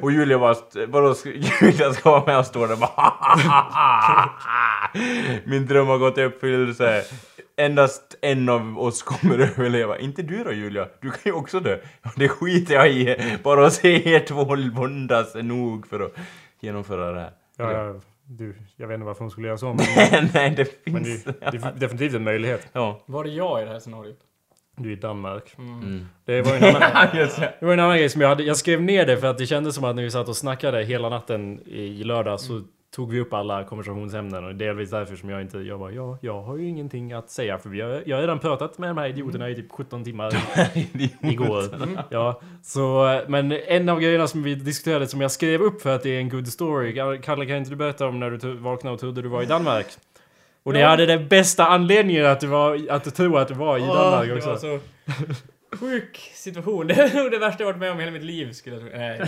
[0.00, 0.54] Och Julia bara,
[0.88, 1.14] vadå,
[1.60, 4.30] Julia ska vara med och stå där bara
[5.44, 7.02] Min dröm har gått i uppfyllelse.
[7.56, 9.98] Endast en av oss kommer överleva.
[9.98, 10.88] Inte du då Julia?
[11.00, 11.78] Du kan ju också dö.
[12.16, 13.16] Det skiter jag i.
[13.42, 14.44] Bara att se er två
[14.80, 16.12] våndas är nog för att
[16.60, 17.32] genomföra det här.
[17.56, 19.76] Ja, ja, du, jag vet inte varför hon skulle göra så, men,
[20.34, 21.24] Nej, det men finns...
[21.24, 22.68] det, det är definitivt en möjlighet.
[22.72, 23.02] Ja.
[23.06, 24.18] Var det jag i det här scenariot?
[24.76, 25.54] Du är i Danmark.
[25.58, 26.06] Mm.
[26.24, 27.08] Det var, en annan,
[27.60, 28.42] det var en annan grej som jag hade.
[28.42, 30.84] Jag skrev ner det för att det kändes som att när vi satt och snackade
[30.84, 32.62] hela natten i lördag så
[32.96, 35.58] tog vi upp alla konversationsämnen och delvis därför som jag inte...
[35.58, 38.38] Jag bara, ja, jag har ju ingenting att säga för vi har, jag har redan
[38.38, 40.32] pratat med de här idioterna i typ 17 timmar
[41.32, 41.62] igår.
[42.10, 46.02] Ja, så, men en av grejerna som vi diskuterade som jag skrev upp för att
[46.02, 46.94] det är en good story.
[47.22, 49.86] Kalle, kan inte du berätta om när du vaknade och trodde du var i Danmark?
[50.62, 50.88] Och ni Ja.
[50.88, 54.28] hade den bästa anledningen att du, var, att du tror att du var i Danmark
[54.30, 54.66] Åh, också.
[54.66, 56.86] Det var så sjuk situation.
[56.86, 58.84] Det är nog det värsta jag varit med om i hela mitt liv skulle jag
[58.90, 58.98] tro.
[58.98, 59.20] Nej,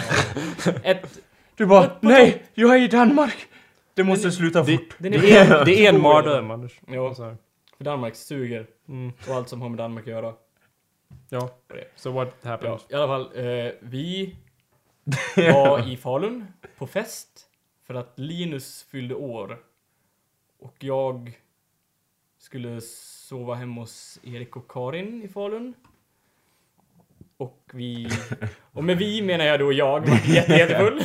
[0.65, 0.73] ja.
[0.83, 1.19] Ett,
[1.57, 3.37] Du bara, nej, jag är i Danmark!
[3.99, 4.95] Det måste sluta Det, fort.
[4.99, 6.81] Den det, är- är en, det är en mardröm, Anders.
[6.87, 7.15] Ja.
[7.15, 7.37] Så här.
[7.77, 8.67] för Danmark suger.
[8.89, 9.13] Mm.
[9.29, 10.35] Och allt som har med Danmark att göra.
[11.29, 11.51] Ja.
[11.97, 12.79] So what happened?
[12.89, 13.31] Ja, i alla fall.
[13.47, 14.37] Eh, vi
[15.37, 16.47] var i Falun
[16.79, 17.45] på fest.
[17.87, 19.59] För att Linus fyllde år.
[20.59, 21.39] Och jag
[22.39, 25.75] skulle sova hemma hos Erik och Karin i Falun.
[27.37, 28.09] Och vi...
[28.73, 31.03] Och med vi menar jag då jag var jätte, jättefull.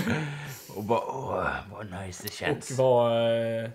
[0.76, 2.72] Och bara, åh, vad nice det Och känns.
[2.78, 3.10] var,
[3.64, 3.70] eh,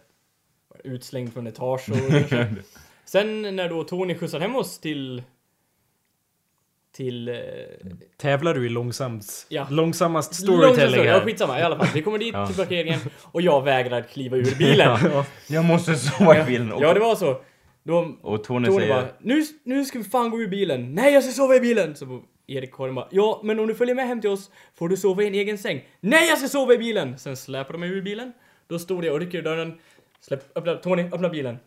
[0.69, 1.97] var utslängd från etage och
[3.05, 5.23] Sen när då Tony skjutsade hem oss till...
[6.93, 7.29] Till...
[7.29, 7.35] Eh,
[8.17, 9.67] Tävlar du i långsamt, Ja.
[9.71, 11.09] långsammast Långsam storytelling story.
[11.09, 11.25] Ja, här?
[11.25, 11.87] skitsamma i alla fall.
[11.95, 12.47] Vi kommer dit Ja.
[12.47, 14.99] till parkeringen och jag vägrar kliva ur bilen.
[15.13, 15.25] Ja.
[15.49, 16.73] Jag måste sova i bilen.
[16.81, 17.41] Ja, det var så.
[17.83, 18.95] Då Och Tony, Tony säger...
[18.95, 20.95] bara, nu, nu ska vi fan gå ur bilen.
[20.95, 21.97] Nej, jag ska sova i bilen!
[21.97, 24.97] Så Erik Karin bara, ja, men om du följer med hem till oss får du
[24.97, 25.89] sova i en egen säng.
[26.01, 27.19] Nej, jag ska sova i bilen!
[27.19, 28.33] Sen släpade de mig ur bilen.
[28.67, 29.79] Då stod jag och rycker i dörren.
[30.21, 31.59] Släpp, öppna, Tony, öppna bilen.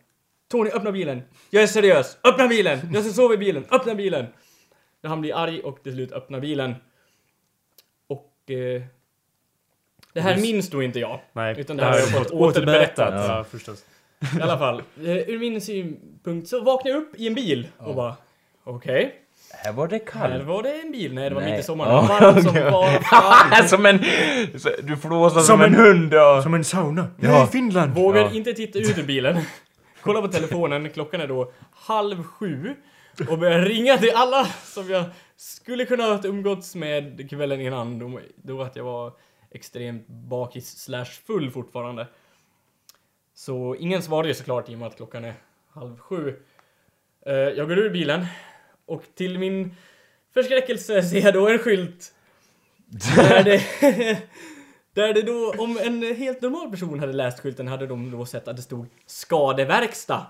[0.50, 1.22] Tony, öppna bilen.
[1.50, 2.18] Jag är seriös.
[2.24, 2.78] Öppna bilen!
[2.92, 3.64] Jag ska sova i bilen.
[3.70, 4.26] Öppna bilen!
[5.00, 6.74] När han blir arg och till slut öppnar bilen.
[8.06, 8.50] Och...
[8.50, 8.82] Eh,
[10.12, 11.20] det här Just- minns då inte jag.
[11.32, 13.14] Nej, Utan det här har jag fått återberättat.
[13.14, 13.84] Ja, förstås.
[14.38, 17.94] I alla fall, eh, ur min synpunkt så vaknade jag upp i en bil och
[17.94, 18.16] bara
[18.64, 19.21] okej,
[19.52, 20.44] Här var det här kallt.
[20.44, 21.14] var det en bil.
[21.14, 21.50] Nej, det var Nej.
[21.50, 21.92] mitt i sommaren.
[21.92, 23.98] Ja, Varmt som var som en...
[24.86, 26.42] Du flåsar som, Som en, en- hund och...
[26.42, 27.06] Som en sauna.
[27.20, 27.28] Ja.
[27.28, 27.94] Jag är i Finland.
[27.94, 28.30] Vågar Ja.
[28.32, 29.38] inte titta ut ur bilen.
[30.00, 32.74] Kolla på telefonen, klockan är då halv sju.
[33.30, 35.04] Och börjar ringa till alla som jag
[35.36, 37.98] skulle kunna ha umgåtts med kvällen innan.
[37.98, 39.12] Då, då att jag var
[39.50, 42.06] extremt bakis slash full fortfarande.
[43.34, 45.34] Så ingen svarade ju såklart i och med att klockan är
[45.74, 46.36] halv sju.
[47.26, 48.26] Eh, jag går ur bilen
[48.86, 49.74] Och till min
[50.34, 52.12] förskräckelse ser jag då en skylt.
[53.16, 53.62] Där det,
[54.94, 58.48] där det då, om en helt normal person hade läst skylten hade de då sett
[58.48, 60.26] att det stod skadeverkstad.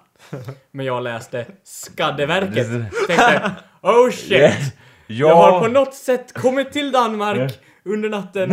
[0.70, 2.66] Men jag läste Skaddeverket.
[3.06, 3.50] Tänkte,
[3.82, 4.74] oh shit!
[5.06, 8.52] Jag har på något sätt kommit till Danmark under natten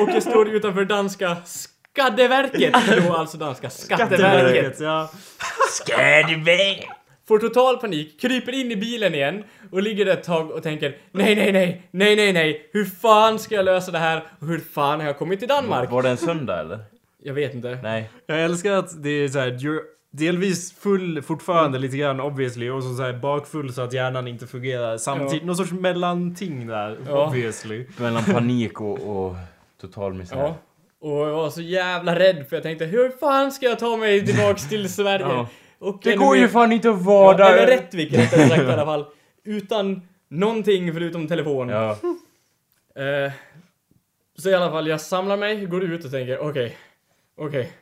[0.00, 2.74] och jag står utanför danska Skaddeverket.
[3.06, 4.80] Då alltså danska Skatteverket.
[4.80, 5.10] ja.
[5.70, 6.88] Skaddeverket!
[7.30, 10.96] Får total panik, kryper in i bilen igen och ligger där ett tag och tänker
[11.12, 14.58] nej, nej, nej, nej, nej, nej, hur fan ska jag lösa det här och hur
[14.58, 15.90] fan har jag kommit till Danmark?
[15.90, 16.78] Var det en söndag eller?
[17.22, 17.78] Jag vet inte.
[17.82, 18.10] Nej.
[18.26, 19.80] Jag älskar att det är så här, you're
[20.12, 24.46] delvis full fortfarande lite grann obviously och så, så här bakfull så att hjärnan inte
[24.46, 25.42] fungerar samtidigt.
[25.42, 25.46] Ja.
[25.46, 27.26] Någon sorts mellanting där Ja.
[27.26, 27.86] obviously.
[27.96, 29.36] Mellan panik och, och
[29.80, 30.36] total misär.
[30.36, 30.56] Ja.
[31.00, 34.26] Och jag var så jävla rädd för jag tänkte hur fan ska jag ta mig
[34.26, 35.26] tillbaks till Sverige?
[35.28, 35.48] Ja.
[35.80, 37.56] Och Det går ju fan inte att vara där!
[37.56, 39.04] eller Rättvik rättare sagt i alla fall.
[39.44, 41.68] Utan någonting förutom telefon.
[41.68, 41.90] Ja.
[42.94, 43.32] Eh,
[44.38, 46.76] så i alla fall, jag samlar mig, går ut och tänker okej,
[47.36, 47.72] okej.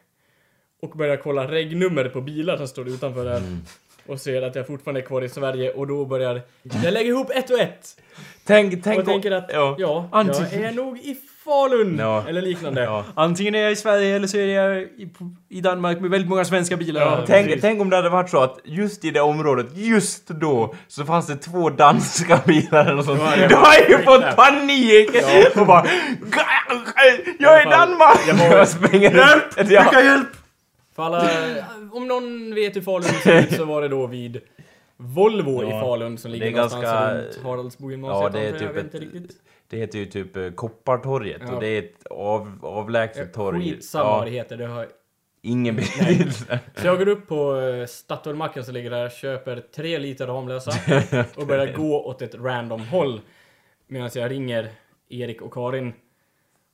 [0.83, 3.37] Och börjar kolla regnummer på bilar som står utanför där.
[3.37, 3.59] Mm.
[4.07, 7.31] Och ser att jag fortfarande är kvar i Sverige och då börjar jag lägger ihop
[7.31, 8.01] ett och ett.
[8.45, 9.77] Tänk, tänk och tänker att ja.
[9.79, 11.17] ja, jag är nog i
[11.49, 11.99] Falun.
[11.99, 12.25] Ja.
[12.29, 12.83] Eller liknande.
[12.83, 13.05] Ja.
[13.15, 15.09] Antingen är jag i Sverige eller så är jag i,
[15.49, 17.01] i Danmark med väldigt många svenska bilar.
[17.01, 20.75] Ja, Tänk, tänk om det hade varit så att just i det området, just då,
[20.89, 23.21] så fanns det två danska bilar eller något sånt.
[23.49, 25.11] Du har ju fått panik!
[25.57, 25.87] Och bara...
[27.39, 28.19] Jag är i I Danmark!
[28.29, 29.45] jag var- Jag springer Hjälp!
[29.71, 30.03] Ja.
[30.03, 30.27] hjälp!
[30.97, 31.29] För alla,
[31.93, 34.41] om någon vet hur Falun ser ut så var det då vid
[34.97, 35.81] Volvo i Ja.
[35.81, 38.35] Falun som ligger någonstans ganska- runt Haraldsbogymnasiet.
[38.35, 39.37] Ja, det är typ jag vet ett- inte riktigt.
[39.71, 41.55] Det heter ju typ eh, Koppartorget Ja.
[41.55, 43.61] och det är ett av, avlägset torg.
[43.65, 44.57] Skitsamma vad det heter.
[44.57, 44.89] Det har...
[45.43, 46.61] ingen betydelse.
[46.77, 50.71] Så jag går upp på uh, Statoilmacken som ligger där, köper tre liter Ramlösa
[51.37, 53.21] och börjar gå åt ett random håll.
[53.87, 54.69] Medan jag ringer
[55.09, 55.93] Erik och Karin.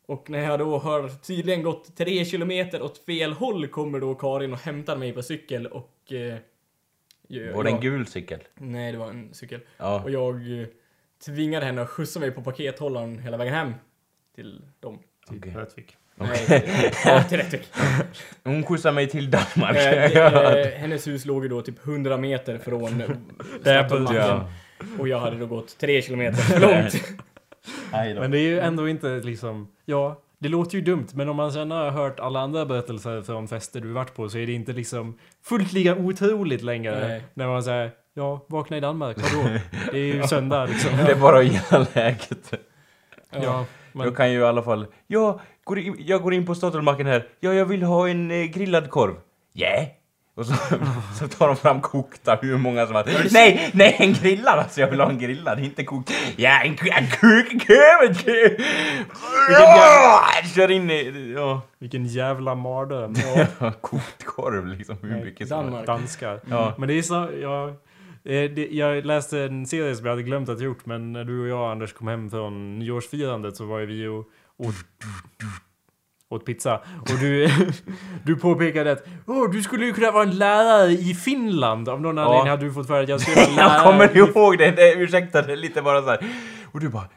[0.06, 4.52] Och när jag då har tydligen gått tre kilometer åt fel håll kommer då Karin
[4.52, 6.12] och hämtar mig på cykel och...
[6.12, 6.34] eh,
[7.54, 8.40] Var det en gul cykel?
[8.54, 9.60] Nej, det var en cykel.
[9.76, 10.02] Ja.
[10.02, 10.66] Och jag eh,
[11.26, 13.74] tvingade henne att skjutsa mig på pakethållaren hela vägen hem.
[14.34, 14.98] Till dem.
[15.54, 15.96] Rättvik.
[16.14, 17.68] Nej, till, ja, till Rättvik.
[18.44, 19.76] Hon skjutsar mig till Danmark.
[19.76, 23.08] Eh, det, eh, hennes hus låg ju då typ 100 meter från eh,
[23.60, 24.16] Statoilmacken.
[24.16, 24.48] Ja.
[24.98, 27.18] Och jag hade då gått 3 kilometer för långt.
[27.92, 28.14] Nej.
[28.14, 31.52] Men det är ju ändå inte liksom, ja, det låter ju dumt, men om man
[31.52, 34.72] sen har hört alla andra berättelser från fester du varit på så är det inte
[34.72, 37.08] liksom fullt lika otroligt längre.
[37.08, 37.22] Nej.
[37.34, 39.48] När man säger, ja, vakna i Danmark, vadå?
[39.92, 40.96] Det är ju söndag liksom.
[40.96, 42.52] Det är bara att gilla läget.
[43.30, 44.86] Ja, men, Jag kan ju i alla fall...
[45.06, 47.28] Ja, går in, jag går in på Statoilmacken här.
[47.40, 49.14] Ja, jag vill ha en eh, grillad korv.
[49.52, 49.66] Ja.
[49.66, 49.86] Yeah.
[50.36, 50.54] Och så,
[51.18, 53.32] så tar de fram kokta, hur många som helst.
[53.32, 54.58] Nej, nej, en grillad!
[54.58, 56.12] Alltså jag vill ha en grillad, inte kokt.
[56.36, 58.14] Ja, en, en kokkorv!
[60.54, 61.32] Kör in i...
[61.36, 63.14] Ja, vilken jävla mardröm.
[63.80, 65.86] kokt korv liksom, hur Nej, mycket som helst.
[65.86, 66.40] Danskar.
[66.50, 66.74] Ja.
[66.78, 67.74] Men det är så, ja,
[68.70, 71.70] jag läste en serie som jag hade glömt att gjort, men när du och jag
[71.70, 74.24] Anders kom hem från nyårsfirandet så var ju vi och
[74.56, 74.74] åt,
[76.28, 76.76] åt pizza.
[77.00, 77.48] Och du,
[78.24, 81.88] du påpekade att Åh, du skulle ju kunna vara en lärare i Finland.
[81.88, 83.82] Av någon anledning hade du fått för att jag skulle vara Jag lärare.
[83.84, 86.18] kommer i- ihåg det, det ursäkta det är lite bara så här.
[86.72, 87.08] Och du bara,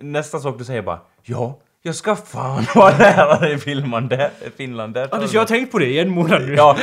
[0.00, 4.94] nästa sak du säger bara, ja, jag ska fan vara lärare i Finland, där, Finland,
[4.94, 6.54] där Anders, jag har tänkt på det i en månad nu.
[6.54, 6.76] Ja,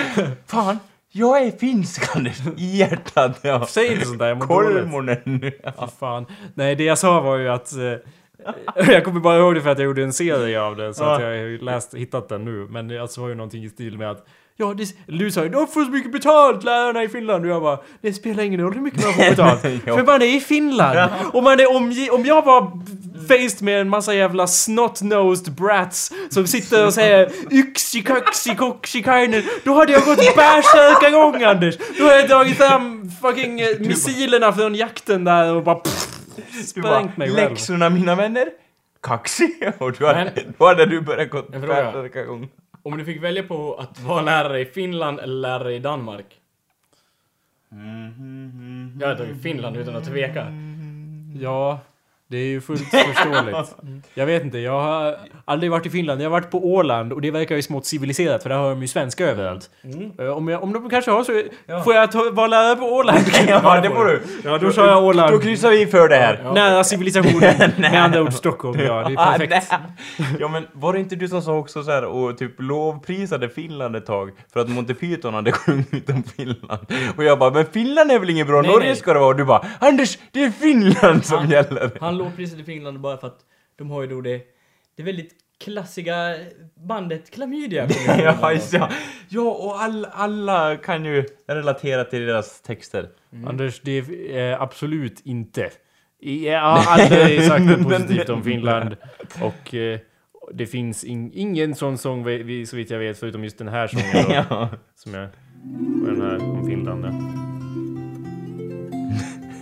[0.47, 0.79] fan,
[1.17, 3.39] jag är finsk Anders, i hjärtat.
[3.41, 3.65] Ja.
[3.69, 4.45] Säg inte sånt där, jag mår.
[4.45, 5.41] Kolmonen.
[5.41, 5.51] Fy
[5.99, 6.25] fan.
[6.53, 7.73] Nej, det jag sa var ju att...
[7.73, 7.93] Eh,
[8.93, 11.21] jag kommer bara ihåg det för att jag gjorde en serie av det, så att
[11.21, 12.67] jag har läst, hittat den nu.
[12.69, 14.25] Men det alltså var ju någonting i stil med att
[14.57, 17.61] Ja, det, du sa ju de får så mycket betalt lärarna i Finland och jag
[17.61, 19.61] bara Det spelar ingen roll hur mycket man får betalt.
[19.83, 22.71] För man är i Finland och man är omge- Om jag var
[23.27, 29.43] faced med en massa jävla snot-nosed brats Som sitter och säger Yxi kaxi koxi kainen
[29.63, 34.75] Då hade jag gått bärsärkagång Anders Då hade jag dragit fram fucking eh, missilerna från
[34.75, 36.07] jakten där och bara pff,
[36.65, 38.47] sprängt mig själv läxorna mina vänner,
[39.03, 39.71] kaxig.
[39.77, 41.91] Och då hade, då hade du börjat gå En fråga.
[41.91, 42.47] tvärsäkra gång.
[42.85, 46.25] Om du fick välja på att vara lärare i Finland eller lärare i Danmark?
[48.99, 50.47] Jag hade tagit Finland utan att tveka.
[51.41, 51.79] Ja
[52.27, 53.75] Det är ju fullt förståeligt.
[54.13, 56.21] Jag vet inte, jag har aldrig varit i Finland.
[56.21, 58.81] Jag har varit på Åland och det verkar ju smått civiliserat för där har de
[58.81, 59.69] ju svenska överallt.
[60.19, 61.31] Eh, Om, jag, om de kanske har så
[61.83, 63.19] får jag ta, vara lärare på Åland.
[63.47, 64.21] Ja, det får du.
[64.43, 65.31] Ja, då kör jag Åland.
[65.33, 66.51] Då kryssar vi för det här.
[66.53, 67.71] Nära civilisationen.
[67.77, 69.07] Med andra ord Stockholm, ja.
[69.07, 69.71] Det är perfekt.
[70.39, 73.95] Ja men var det inte du som sa också så här och typ lovprisade Finland
[73.95, 76.85] ett tag för att Monty Python hade sjungit om Finland?
[77.17, 78.61] Och jag bara, men Finland är väl inget bra?
[78.61, 78.95] Nej, Norge nej.
[78.95, 79.29] ska det vara.
[79.29, 81.91] Och du bara, Anders, det är Finland som gäller.
[81.99, 83.39] Han lovprisade Finland bara för att
[83.75, 84.41] de har ju då det,
[84.95, 86.35] det väldigt klassiga
[86.87, 87.87] bandet Klamydia.
[88.07, 88.89] ja, ja.
[89.29, 93.09] ja, och all, alla kan ju relatera till deras texter.
[93.47, 95.69] Anders, det är eh, absolut inte.
[96.19, 98.95] Jag har aldrig sagt något positivt om Finland.
[99.41, 99.99] Och eh,
[100.53, 103.87] det finns in, ingen sån sång vi, så vitt jag vet förutom just den här
[103.87, 104.69] sången då, Ja.
[104.95, 105.23] som jag...
[106.01, 107.05] och Den här om Finland.
[107.05, 107.44] Ja.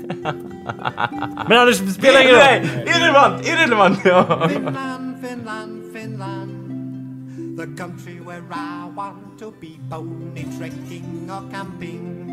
[1.48, 2.88] Men Anders, spela ingen roll!
[2.88, 4.00] Irrelevant, irrelevant!
[4.06, 4.50] Ja.
[4.50, 7.58] Finland, Finland, Finland.
[7.58, 12.24] The country where I want to be pony trekking or camping.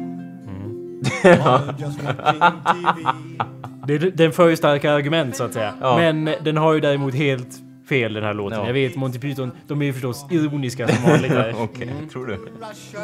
[2.62, 3.10] TV.
[3.86, 5.74] Det, den för ju starka argument så att säga.
[5.80, 5.96] Ja.
[5.96, 8.58] Men den har ju däremot helt fel den här låten.
[8.58, 8.66] Ja.
[8.66, 11.32] Jag vet, Monty Python, de är ju förstås ironiska som vanligt.
[11.54, 12.34] Okej, tror du?
[12.34, 13.00] Russia.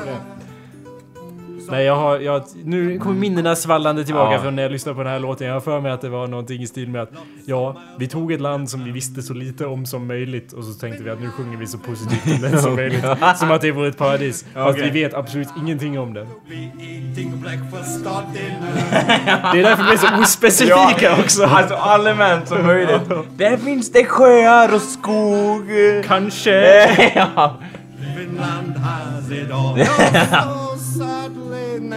[1.71, 4.41] Nej, jag har, jag, nu kommer minnena svallande tillbaka Ja.
[4.43, 5.47] från när jag lyssnade på den här låten.
[5.47, 7.11] Jag har för mig att det var någonting i stil med att
[7.47, 10.73] ja, vi tog ett land som vi visste så lite om som möjligt och så
[10.73, 13.05] tänkte vi att nu sjunger vi så positivt om det som möjligt.
[13.37, 14.45] Som att det vore ett paradis.
[14.55, 16.27] Fast vi vet absolut ingenting om det.
[16.49, 16.55] Det
[19.59, 21.45] är därför vi är så ospecifika också.
[21.45, 23.01] Alltså allmänt som möjligt.
[23.37, 25.67] Där finns det sjöar och skog.
[26.05, 27.13] Kanske.
[27.15, 27.57] ja.
[28.17, 30.66] Finland has it all.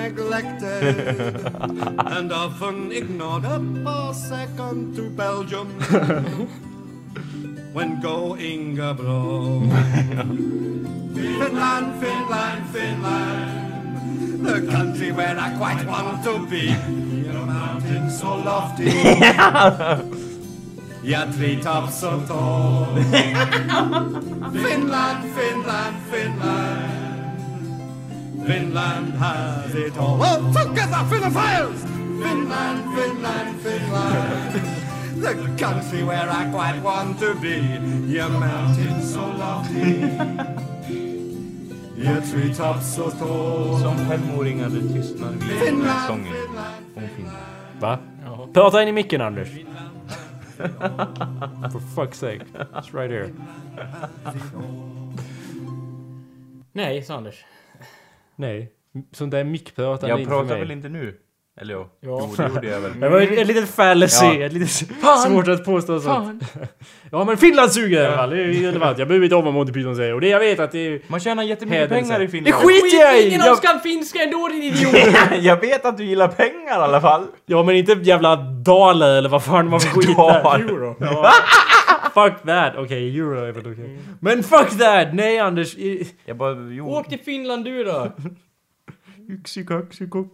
[0.09, 1.45] You're so sadly neglected
[1.99, 5.67] and often ignored up a second to Belgium
[7.73, 9.69] when going abroad.
[11.13, 16.73] Finland, Finland, Finland, the country where I quite want to be.
[17.25, 18.85] Your mountains so lofty,
[21.03, 22.85] your treetops so tall.
[24.53, 26.98] Finland, Finland, Finland.
[28.47, 30.19] Finland has it all.
[30.21, 31.81] Oh, together, Finophiles!
[32.23, 34.53] Finland, Finland, Finland.
[35.21, 35.33] the
[35.65, 37.57] country where I quite want to be.
[38.07, 40.01] Your mountains so lofty.
[41.97, 43.79] Your treetops so tall.
[43.79, 46.75] Som femåring hade tystnad vid den här Finland, sången Finland.
[46.95, 47.37] om Finland.
[47.79, 47.99] Va?
[48.53, 49.49] Prata in i micken Anders.
[51.71, 52.41] For fuck's sake.
[52.73, 53.29] It's right here.
[56.73, 57.35] Nej, sa Anders.
[58.39, 58.69] Nej.
[59.13, 61.15] Sånt där mickpratande Jag pratar väl inte nu?
[61.61, 62.29] Eller ja, Ja.
[62.29, 62.91] jo det gjorde jag väl.
[62.99, 64.45] Det var ett, ett litet fallacy, Ja.
[64.45, 64.69] ett litet
[65.27, 66.43] svårt att påstå sånt.
[67.11, 68.97] Ja men Finland suger i alla fall, det är irrelevant.
[68.99, 70.13] Jag behöver inte om vad Monty Python säger.
[70.13, 71.01] Och det jag vet att det är...
[71.07, 72.01] Man tjänar jättemycket Hädelse.
[72.09, 72.55] pengar i Det Finland.
[72.55, 73.27] skiter jag i!
[73.27, 74.95] Ingen Jag, kan finska ändå din idiot!
[75.45, 77.25] jag vet att du gillar pengar i alla fall.
[77.45, 80.43] ja men inte jävla daler eller vad fan man får skit där.
[80.43, 80.95] Dal.
[80.99, 81.31] Ja.
[82.13, 82.73] Fuck that.
[82.77, 83.99] Okej, euro är väl okej.
[84.19, 85.13] Men fuck that!
[85.13, 85.77] Nej Anders.
[86.25, 86.89] Jag bara, jo.
[86.89, 88.11] Åk till Finland du då!
[89.29, 90.27] Yxikaxiko.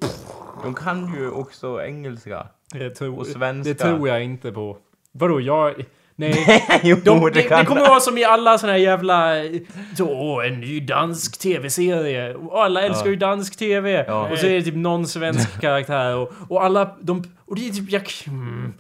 [0.64, 2.48] De kan ju också engelska.
[2.72, 3.74] Det tror, Och svenska.
[3.74, 4.78] det tror jag inte på.
[5.12, 5.74] Vadå, jag...
[6.18, 6.64] Nej.
[6.84, 9.34] jo, De, det, det kommer vara som i alla såna här jävla...
[10.00, 12.36] Åh, en ny dansk tv-serie.
[12.52, 13.12] Alla älskar Ja.
[13.12, 14.06] ju dansk tv.
[14.08, 14.30] Ja.
[14.32, 16.96] Och så är det typ någon svensk karaktär och, och alla...
[17.02, 17.92] De, och det är typ...
[17.92, 18.74] Jag, mm.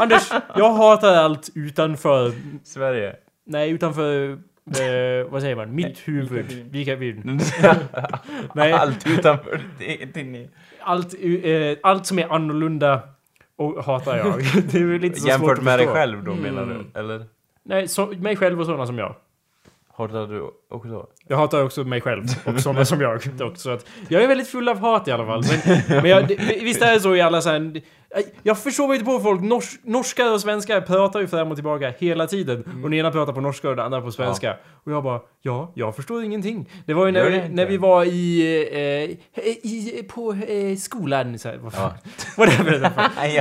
[0.00, 2.32] Anders, jag hatar allt utanför...
[2.64, 3.14] Sverige.
[3.46, 4.30] Nej, utanför...
[4.68, 5.74] Eh, vad säger man?
[5.74, 6.46] Mitt huvud.
[6.70, 7.40] Vilka huvud?
[8.74, 10.48] Allt utanför det- din...
[10.80, 13.00] allt, eh, allt som är annorlunda
[13.58, 14.34] och hatar jag.
[14.72, 15.94] Det är väl lite så svårt Jämfört att med dig förstå.
[16.00, 16.86] själv då menar Mm.
[16.94, 16.98] du?
[17.00, 17.26] Eller?
[17.64, 19.14] Nej, så, mig själv och sådana som jag.
[19.96, 21.06] Hatar du också?
[21.28, 24.48] Jag hatar också mig själv och sådana som jag dock, så att Jag är väldigt
[24.48, 25.42] full av hat i alla fall.
[25.66, 27.80] Men, men jag, det, visst är det så i alla så här,
[28.42, 29.40] Jag förstår mig inte på folk.
[29.42, 32.60] Nors, norskar och svenskar pratar ju fram och tillbaka hela tiden.
[32.60, 34.56] Och den ena pratar på norska och den andra på svenska.
[34.84, 36.70] Och jag bara, ja, jag förstår ingenting.
[36.86, 41.38] Det var ju när, vi, när vi var i, eh, i på eh, skolan.
[41.38, 41.92] Så här, vad fan.
[42.36, 42.44] Ja.
[42.44, 42.90] Whatever.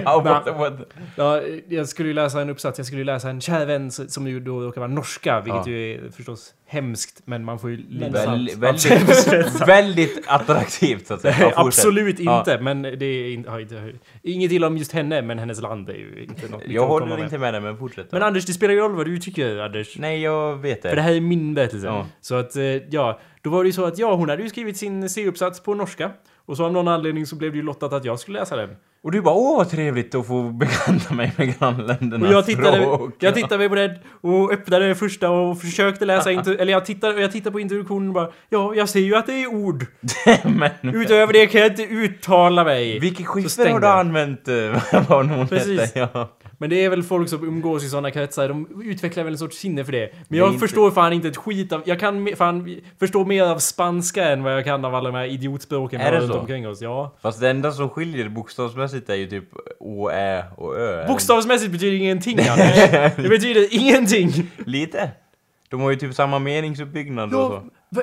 [0.05, 0.73] ja, what, what?
[1.15, 4.27] Ja, jag skulle ju läsa en uppsats, jag skulle ju läsa en kär vän som
[4.27, 5.71] ju då råkar vara norska, vilket Ja.
[5.71, 11.21] ju är förstås hemskt, men man får ju lida Väl, väldigt, väldigt attraktivt så att
[11.21, 11.35] säga.
[11.39, 11.53] Ja.
[11.55, 12.39] Absolut Ja.
[12.39, 13.93] inte, men det är inte, har inte,
[14.23, 17.19] inget illa om just henne, men hennes land är ju inte något Jag håller med.
[17.19, 18.11] inte med dig, men fortsätt.
[18.11, 19.97] Men Anders, det spelar ju roll vad du tycker, Anders.
[19.97, 20.89] Nej, jag vet det.
[20.89, 21.87] För det här är min berättelse.
[21.87, 22.05] Ja.
[22.21, 24.77] Så att, eh, ja, då var det ju så att ja, hon hade ju skrivit
[24.77, 26.11] sin C-uppsats på norska.
[26.45, 28.69] Och så av någon anledning så blev det ju lottat att jag skulle läsa den.
[29.03, 32.77] Och du bara åh vad trevligt att få bekanta mig med grannländernas Och jag tittade,
[32.81, 33.15] språk.
[33.19, 37.31] jag tittade på det och öppnade det första och försökte läsa eller jag tittade, jag
[37.31, 39.85] tittade på introduktionen och bara Ja, jag ser ju att det är ord.
[40.43, 42.99] Men Utöver det kan jag inte uttala mig.
[42.99, 44.47] vilket skiffer har du använt?
[44.47, 44.55] eh,
[45.09, 45.79] vad hon Precis.
[45.81, 45.99] hette?
[46.13, 46.29] Ja.
[46.59, 49.57] Men det är väl folk som umgås i sådana kretsar, de utvecklar väl en sorts
[49.57, 50.09] sinne för det.
[50.13, 51.81] Men Det jag inte- förstår fan inte ett skit av...
[51.85, 55.25] Jag kan fan förstå mer av spanska än vad jag kan av alla de här
[55.25, 56.39] idiotspråken Är det runt så?
[56.39, 56.81] omkring oss.
[56.81, 57.15] Ja.
[57.21, 59.43] Fast det enda som skiljer bokstavsmässigt är ju typ
[59.79, 61.07] Å, Ä och Ö.
[61.07, 62.75] Bokstavsmässigt betyder ingenting Anders.
[63.15, 64.31] Det betyder ingenting.
[64.65, 65.11] Lite.
[65.69, 67.63] De har ju typ samma meningsuppbyggnad och så.
[67.89, 68.01] va-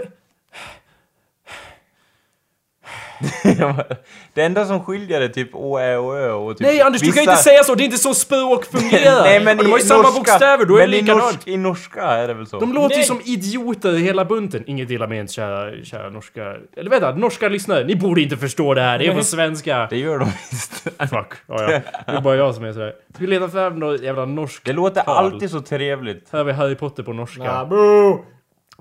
[4.34, 7.06] det enda som skiljer är typ Å, Ä och Ö och typ Nej Anders, du
[7.12, 7.74] kan vissa- inte säga så!
[7.74, 9.22] Det är inte så språk fungerar!
[9.24, 11.24] Nej men och de har ju samma norska, bokstäver, då är det i, likadant.
[11.24, 12.60] norsk, i norska är det väl så?
[12.60, 13.06] De låter ju Nej.
[13.06, 14.64] som idioter hela bunten.
[14.66, 16.54] Inget illa ment kära, kära norska...
[16.76, 17.84] Eller vänta, norska lyssnare.
[17.84, 18.98] Ni borde inte förstå det här.
[18.98, 19.86] Det är på svenska.
[19.90, 20.72] Det gör de visst.
[20.82, 21.32] Fuck.
[21.46, 21.80] Ja, ja.
[22.06, 22.92] Det är bara jag som är sådär.
[23.14, 25.16] Ska vi leta fram något jävla norskt Det låter tal?
[25.16, 26.28] alltid så trevligt.
[26.32, 27.44] Här har vi Harry Potter på norska.
[27.44, 28.24] Ja, boo!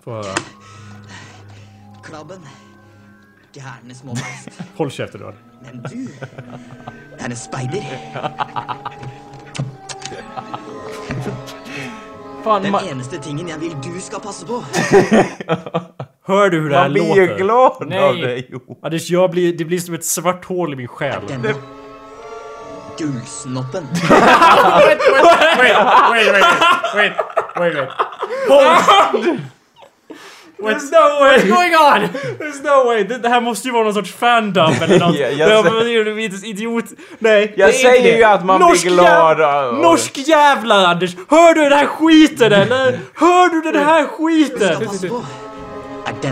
[0.03, 0.23] Få höra.
[3.53, 3.71] Krabben.
[3.83, 4.49] Gærne små beist.
[4.77, 5.33] Håll käften då.
[5.61, 6.07] Men du
[7.19, 7.83] er en speider.
[12.43, 14.63] Fan, Den eneste tingen jeg vil du skal passe på.
[16.25, 17.37] Hör du hur det här man blir ju låter?
[17.37, 17.99] glad Nej.
[17.99, 18.43] av det.
[18.49, 18.79] Jo.
[18.83, 21.21] Anders, jag blir, det blir som ett svart hål i min själ.
[21.27, 21.53] Denne
[22.97, 23.87] gullsnoppen.
[24.09, 24.99] wait,
[25.59, 25.77] wait,
[26.11, 26.33] wait,
[26.95, 27.13] wait,
[27.55, 27.89] wait, wait.
[28.47, 29.39] Hold
[30.59, 31.37] There's no way!
[31.37, 32.09] What's going on?
[32.39, 33.03] There's no way!
[33.03, 35.15] Det, det här måste ju vara någon sorts fandom eller något.
[35.19, 36.85] Ja, jag säger- idiot.
[37.19, 38.17] Nej, Jag det säger det.
[38.17, 41.15] ju att man blir Norsk glad jäv- av- Norsk jävlar Anders!
[41.29, 42.99] Hör du den här skiten eller?
[43.15, 44.87] Hör du den här skal skiten?
[46.07, 46.31] Okej.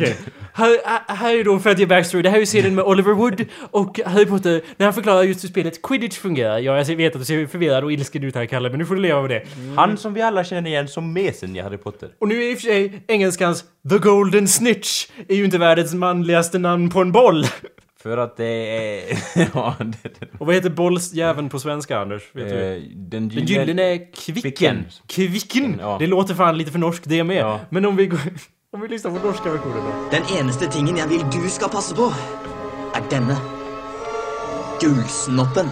[0.00, 0.14] Här,
[0.58, 2.22] här- är då ge backstory.
[2.22, 5.44] Det här är ju serien med Oliver Wood och Harry Potter när han förklarar just
[5.44, 6.58] hur spelet Quidditch fungerar.
[6.58, 8.94] Ja, jag vet att du ser förvirrad och ilsken ut här Kalle, men nu får
[8.94, 9.42] du leva med det.
[9.76, 12.08] Han som vi alla känner igen som mesen i Harry Potter.
[12.18, 15.94] Och nu är i och för sig engelskans The Golden Snitch är ju inte världens
[15.94, 17.44] manligaste namn på en boll.
[18.02, 19.18] För att det är...
[19.54, 22.22] ja, det, det, Och vad heter bollsjäveln på svenska Anders?
[22.32, 22.54] Vet du?
[22.54, 23.60] eh, den Den gyllene...
[23.64, 24.42] gyllene kvicken.
[24.42, 24.84] Kvicken.
[25.06, 25.76] Kvicken!
[25.80, 25.96] Ja.
[26.00, 27.36] Det låter fan lite för norskt det med.
[27.36, 27.60] Ja.
[27.70, 28.20] Men om vi går...
[28.72, 29.92] Om vi lyssnar på norska versionen då.
[30.10, 32.10] Den eneste tingen jeg vil du skal passe på,
[33.10, 33.36] denne.
[34.80, 35.66] Gullsnoppen.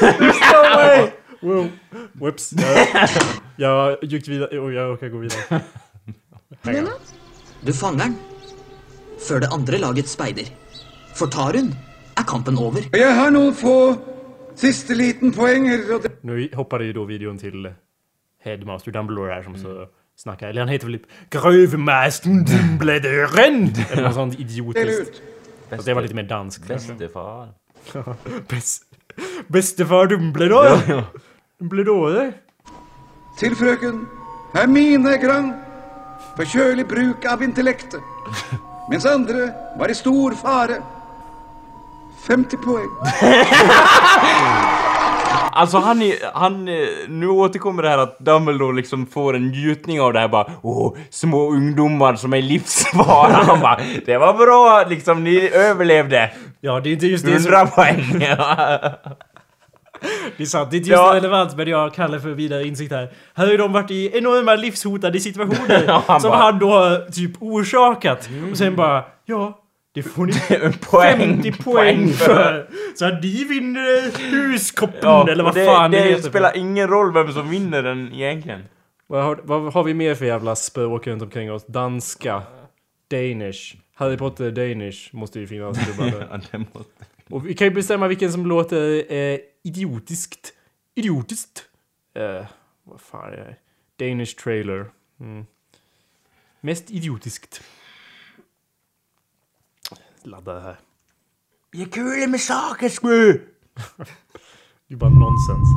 [0.00, 1.08] No way!
[1.40, 1.68] Wow.
[2.12, 2.52] Whoops.
[3.56, 4.58] Jag, jag gick vidare.
[4.58, 5.60] Oh, jag orkar gå vidare.
[7.60, 8.16] Du fanger den.
[9.28, 10.46] Før det andre lagets speider.
[11.14, 11.68] Fortar hun,
[12.18, 12.82] er kampen over.
[12.92, 13.74] Jeg har noen få
[14.58, 15.30] siste liten
[16.02, 17.70] det- Nu hoppade ju då videon till
[18.42, 19.86] Headmaster Dumbledore här som så
[20.18, 20.48] snackar.
[20.48, 23.42] Eller han heter väl typ Grövmaster Dumbledore!
[23.90, 25.22] Eller något sånt idiotiskt.
[25.70, 26.68] Fast det var lite mer danskt.
[26.68, 27.48] Bäste fan.
[28.48, 28.82] Bäst,
[29.46, 31.04] bäste far Dumbledore!
[31.58, 32.32] Dumbledore?
[33.38, 34.06] Til frøken
[34.54, 35.52] Hermine Grang
[36.36, 38.02] for kjølig bruk av intellektet,
[38.90, 40.80] mens andre var i stor fare.
[42.26, 42.90] 50 poeng.
[45.60, 46.74] Alltså han han, eh,
[47.08, 50.94] nu återkommer det här att Dumbledore liksom får en njutning av det här bara Åh,
[51.10, 53.32] små ungdomar som är livsfara.
[53.32, 56.30] Han bara, det var bra liksom, ni överlevde.
[56.60, 57.52] Ja, det är inte just det som...
[57.52, 58.24] 100 poäng.
[60.36, 61.14] Det är sant, det är inte just Ja.
[61.14, 63.12] relevant men jag kallar för vidare insikt här.
[63.34, 66.98] Här har ju de varit i enorma livshotande situationer Ja, han som bara- han då
[67.12, 68.28] typ orsakat.
[68.50, 69.58] Och sen bara, ja,
[69.92, 70.32] det får ni
[70.80, 72.70] poäng, 50 poäng för.
[72.94, 76.28] Så att ni vinner huskoppen Ja, eller vad det, fan det, det heter.
[76.28, 78.64] spelar ingen roll vem som vinner den egentligen.
[79.06, 81.66] Vad har, vad har vi mer för jävla språk runt omkring oss?
[81.66, 82.42] Danska.
[83.10, 83.76] Danish.
[83.94, 86.28] Harry Potter Danish måste ju finnas dubbade.
[86.30, 86.92] Ja, det måste...
[87.30, 90.52] Och vi kan ju bestämma vilken som låter eh, idiotiskt.
[90.94, 91.64] Idiotiskt.
[92.14, 92.46] Eh,
[92.84, 93.56] vad fan är det?
[94.06, 94.86] Danish trailer.
[95.20, 95.46] Mm.
[96.60, 97.62] Mest idiotiskt.
[100.22, 100.76] Ladda det här.
[101.72, 103.32] Det är kul med saker skru!
[104.88, 105.68] Det är bara nonsens.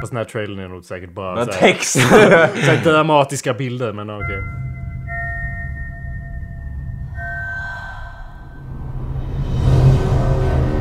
[0.00, 1.92] Fast den här trailern är nog säkert bara Men så här, text.
[2.08, 2.16] så
[2.70, 4.42] här dramatiska bilder, men okej.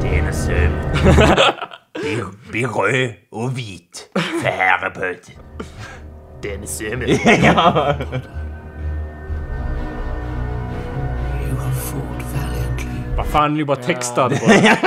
[0.02, 0.74] Den är söm.
[2.52, 5.34] Bli röd och vit för Harry Potter.
[6.42, 8.32] Den är sömmen.
[13.32, 14.61] fan, ni är bara textad på det.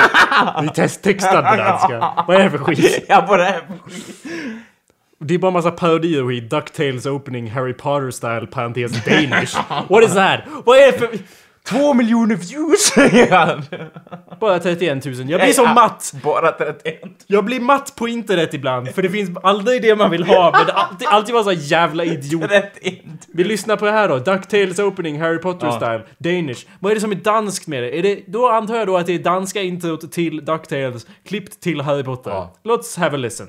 [0.60, 2.24] Ni är textad på danska.
[2.26, 3.04] Vad är det för skit?
[3.08, 3.62] ja, på det här.
[5.20, 6.50] Det är bara massa parodier skit.
[6.50, 9.56] Ducktails opening Harry Potter style parentes Danish.
[9.88, 10.40] What is that?
[10.64, 11.08] Vad är det för...
[11.68, 13.62] Två miljoner views säger han!
[14.40, 15.14] Bara 31 000.
[15.30, 16.14] Jag blir så matt!
[16.24, 17.00] Bara 31.
[17.26, 20.66] Jag blir matt på internet ibland, för det finns aldrig det man vill ha, men
[20.66, 22.42] det alltid, alltid vara så jävla idiot.
[22.48, 22.94] 31.
[23.34, 24.18] Vi lyssnar på det här då.
[24.18, 25.72] DuckTales opening, Harry Potter Ja.
[25.76, 26.66] style, Danish.
[26.80, 27.98] Vad är det som är danskt med det?
[27.98, 31.80] Är det då antar jag då att det är danska introt till DuckTales, klippt till
[31.80, 32.30] Harry Potter.
[32.30, 32.54] Ja.
[32.64, 33.46] Let's have a listen.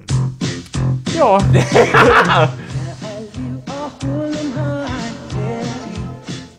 [1.18, 1.42] Ja.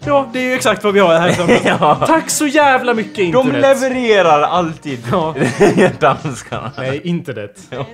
[0.07, 1.61] ja, det är ju exakt vad vi har här.
[1.81, 1.95] Ja.
[2.07, 3.63] Tack så jävla mycket De internet!
[3.63, 4.99] levererar alltid.
[5.11, 5.35] Ja.
[6.01, 6.73] Danskarna.
[6.77, 7.61] Nej, internet.
[7.71, 7.77] Du?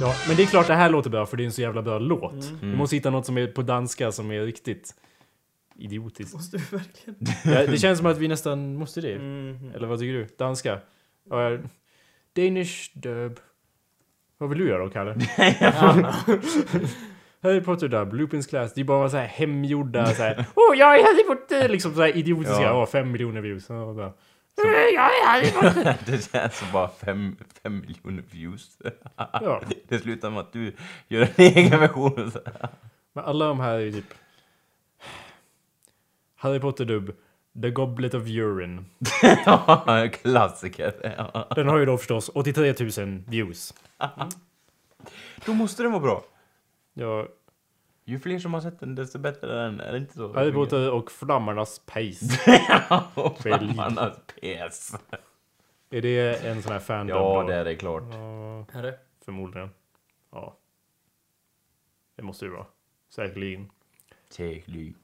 [0.00, 1.82] Ja, men det är klart det här låter bra för det är en så jävla
[1.82, 2.44] bra låt.
[2.60, 4.94] Vi måste hitta något som är på danska som är riktigt
[5.76, 6.34] idiotiskt.
[6.34, 7.16] Måste du verkligen?
[7.44, 9.18] Ja, det känns som att vi nästan måste det.
[9.18, 9.72] Mhm.
[9.74, 10.26] Eller vad tycker du?
[10.38, 10.78] Danska?
[11.30, 11.58] Ja,
[12.36, 13.40] Danish dub.
[14.38, 15.16] Vad vill du göra då, Kalle?
[17.42, 18.74] Harry Potter dub, Lupins class.
[18.74, 20.44] Det är bara så här hemgjorda så här.
[20.54, 21.68] Åh, oh, jag är Harry Potter!
[21.68, 22.62] Liksom så här idiotiska.
[22.62, 22.80] Ja.
[22.82, 23.70] Åh, fem miljoner views.
[23.70, 23.76] "Eh,
[24.94, 25.96] Jag är Harry Potter!
[26.06, 28.78] Det känns som bara fem, fem miljoner views.
[29.16, 29.62] Ja.
[29.88, 30.72] Det slutar med att du
[31.08, 32.32] gör en egen version.
[33.12, 34.14] Men alla de här är ju typ...
[36.44, 37.12] Harry Potter dub,
[37.62, 38.84] The Goblet of Urine.
[39.46, 41.14] Ja, Klassiker.
[41.34, 41.48] Ja.
[41.54, 42.74] Den har ju då förstås 83
[43.04, 43.74] 000 views.
[45.46, 46.24] Då måste den vara bra.
[46.94, 47.26] Ja,
[48.04, 49.80] Ju fler som har sett den desto bättre är den.
[49.80, 50.32] Är det inte så?
[50.32, 52.60] Harry Potter och Flammarnas Pace.
[53.14, 53.74] och Fälg.
[53.74, 54.94] flammarnas pes.
[55.90, 57.48] Är det en sån här fandom Ja, då?
[57.48, 58.02] det är det klart.
[58.12, 58.98] Ja, Är det?
[59.24, 59.70] förmodligen.
[60.32, 60.56] Ja.
[62.16, 62.66] Det måste ju vara.
[63.10, 63.70] Säkerligen.
[64.30, 64.94] Säkerligen.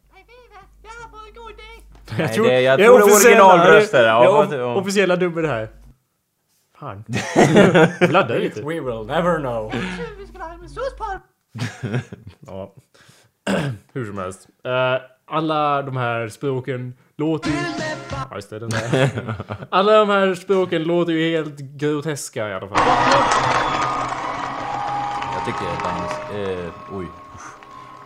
[2.19, 5.69] Jag Nej, det- jag tror det är originalröster, ja, det är officiella dubben här.
[6.79, 7.05] Fan.
[8.09, 8.61] Bladdar lite.
[8.63, 9.73] We will never know.
[12.47, 12.75] Ja.
[13.93, 14.49] Hur som helst.
[14.65, 14.97] Eh,
[15.27, 17.57] alla de här språken låter ju...
[18.31, 19.35] Ja, just det, den där.
[19.71, 22.79] Alla de här språken låter ju helt groteska i alla fall.
[25.35, 26.13] Jag tycker dans...
[26.49, 27.07] Eh, oj.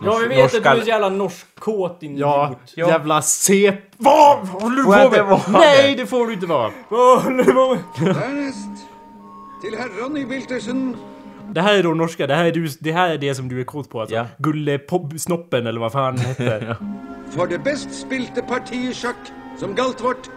[0.03, 2.73] Ja, vi vet att du är så jävla norskkåt din Ja, idiot.
[2.75, 2.87] Ja.
[2.87, 3.75] jävla sep...
[3.97, 5.25] Vad håller du på inte med?
[5.25, 6.71] vara Nej, det får du inte vara.
[6.89, 8.15] Vad håller du på med?
[8.15, 8.87] Dernest
[9.61, 10.97] till herr Ronny Wiltersen.
[11.53, 13.59] Det här är då norska, det här är, du, det, här är det som du
[13.59, 14.15] är kort på alltså.
[14.15, 14.25] Ja.
[14.37, 16.77] Gulle Pop Snoppen eller vad fan hette.
[17.31, 19.15] For det best spilte partiet sjakk
[19.59, 20.29] som Galtvort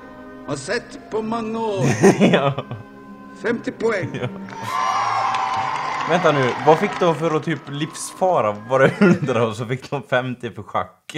[0.47, 1.85] har sett på många år.
[2.33, 2.53] ja.
[3.43, 4.21] 50 poäng.
[6.09, 8.53] Vänta nu, vad fick de för att typ livsfara?
[8.53, 11.17] Var det 100 och så fick de 50 för schack?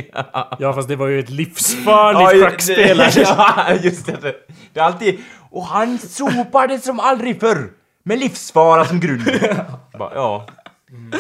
[0.59, 2.99] ja, fast det var ju ett livsfarligt schackspel.
[2.99, 4.17] det- Ja, just det.
[4.23, 4.81] det.
[4.81, 5.21] Är alltid...
[5.51, 7.71] Och han sopade som aldrig förr!
[8.05, 9.23] Med livsfara som grund.
[9.99, 10.47] Bara, ja.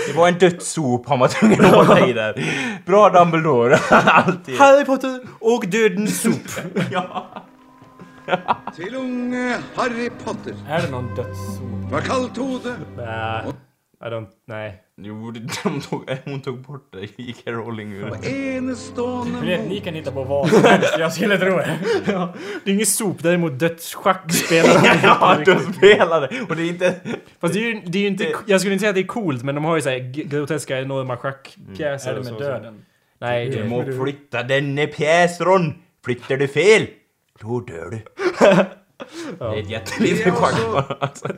[0.06, 2.44] Det var en dödssop han var tvungen att hålla i där.
[2.86, 3.78] Bra Dumbledore.
[3.90, 4.58] alltid.
[4.58, 6.34] Harry Potter och Dödens sop.
[8.76, 10.54] Till unge Harry Potter.
[10.68, 11.88] Är det någon dödszon?
[11.90, 12.76] Var kalltode.
[12.96, 13.42] Nä,
[14.02, 14.26] I don't...
[14.46, 14.82] Nej.
[15.02, 17.22] Jo, de tog, hon tog bort det.
[17.22, 18.26] Gick Rowling ur.
[18.28, 20.94] Enestående Ni ni kan hitta på vad som helst.
[20.98, 21.78] Jag skulle tro det.
[22.12, 25.00] Ja, det är ingen sop, däremot dödsschackspelare.
[25.02, 26.40] Ja, de spelade!
[26.48, 26.94] Och det är inte...
[27.40, 28.32] Fast det är ju, det är ju inte...
[28.46, 31.16] Jag skulle inte säga att det är coolt, men de har ju såhär groteska enorma
[31.16, 32.38] schackpjäser Är det och med så.
[32.40, 32.84] döden?
[33.18, 35.74] Nej, Du må flytta denne pjäsron!
[36.04, 36.86] Flyttar du fel,
[37.40, 38.19] då dör du.
[38.40, 41.28] Det är ett jättelitet är alltså- alltså.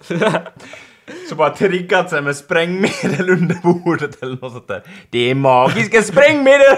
[1.29, 4.83] Så bara triggat sig med sprängmedel under bordet eller något sånt där.
[5.11, 6.77] Det är magiska sprängmedel!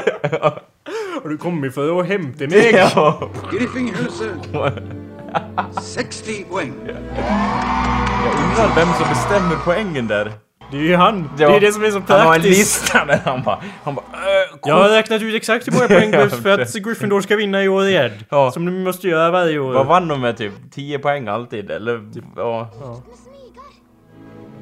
[1.23, 2.71] Har du kommit för att hämta mig?
[2.75, 3.31] ja.
[3.53, 4.31] Griffinghuse.
[5.83, 6.73] 60 poäng.
[6.87, 10.33] Jag undrar vem som bestämmer poängen där.
[10.75, 11.31] Det är ju han.
[11.39, 11.49] Ja.
[11.49, 12.59] Det är det som är så Han har en praktiskt.
[12.59, 13.63] lista där han bara...
[13.85, 14.59] Han bara äh.
[14.63, 17.69] Jag har räknat ut exakt hur många poäng behövs för att Gryffindor ska vinna i
[17.69, 18.11] år igen.
[18.31, 18.51] Ja.
[18.51, 19.73] Som de måste göra varje år.
[19.73, 20.53] Vad vann de med typ?
[20.73, 21.71] 10 poäng alltid?
[21.71, 22.11] Eller?
[22.37, 22.71] Ja.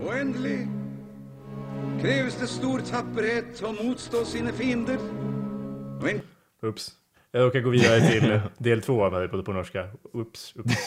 [0.07, 0.69] Oändlig.
[2.01, 4.97] Krävs det stor tapperhet att motstå sina fiender.
[6.03, 6.21] Och en
[6.63, 6.91] Ups.
[7.31, 9.89] Jag råkar gå vidare till del två av Harry Potter på norska.
[10.13, 10.87] Ups, ups.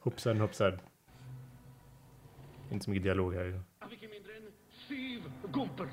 [0.00, 0.72] Hoppsan, hoppsan.
[2.72, 3.60] Inte så mycket dialog här.
[5.52, 5.86] Gomper.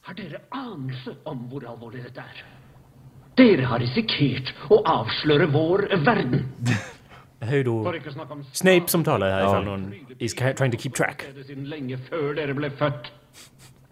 [0.00, 2.44] Har dere anelse om hvor alvorlig dette er?
[3.38, 6.48] Dere har risikert å avsløre vår verden.
[7.38, 7.94] Det här är då
[8.52, 11.24] Snape som talar här ifall någon is trying to keep track.
[12.34, 13.12] dere født.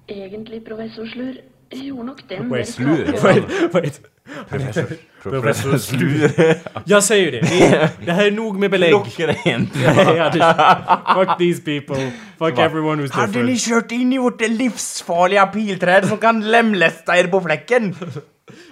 [0.09, 1.41] Egentlig, professor Slur,
[1.71, 4.16] gjorde nok den Vad är slur?
[4.51, 5.01] Wait.
[5.23, 6.57] Professor Slure.
[6.85, 7.41] Jag säger ju det.
[7.41, 8.91] Det, är, det här är nog med belägg.
[8.91, 9.73] Klockrent.
[11.15, 12.13] fuck these people.
[12.39, 13.83] Fuck everyone who's Hade ni different.
[13.85, 17.97] kört in i vårt livsfarliga pilträd som kan lemlästa er på fläcken?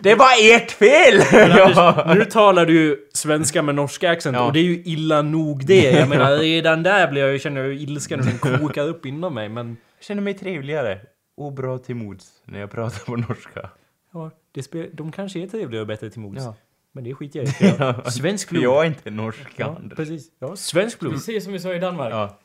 [0.00, 1.22] Det var ert fel!
[1.57, 2.12] ja.
[2.16, 4.46] Nu talar du svenska med norska accent Ja.
[4.46, 5.90] och det är ju illa nog det.
[5.90, 9.34] Jag menar redan där blir jag ju, känner jag ilskan och den kokar upp inom
[9.34, 9.68] mig men...
[9.98, 10.98] Jag känner mig trevligare
[11.36, 13.70] och bra till mods när jag pratar på norska.
[14.12, 16.44] Ja, det spel, de kanske är trevligare och bättre till mods.
[16.44, 16.55] Ja.
[16.92, 17.50] Men det skiter jag i.
[17.76, 18.62] för jag- Svensk blod.
[18.64, 19.96] jag är inte norsk, Ja, Anders.
[19.96, 20.30] precis.
[20.38, 21.22] Ja, svensk blod.
[21.22, 22.12] Säger som vi sa i Danmark.
[22.12, 22.38] Ja.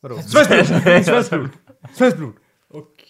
[0.00, 0.18] Vadå?
[0.18, 0.50] Svensk
[0.84, 1.04] blod!
[1.04, 1.48] Svensk blod!
[1.94, 2.32] Svensk blod!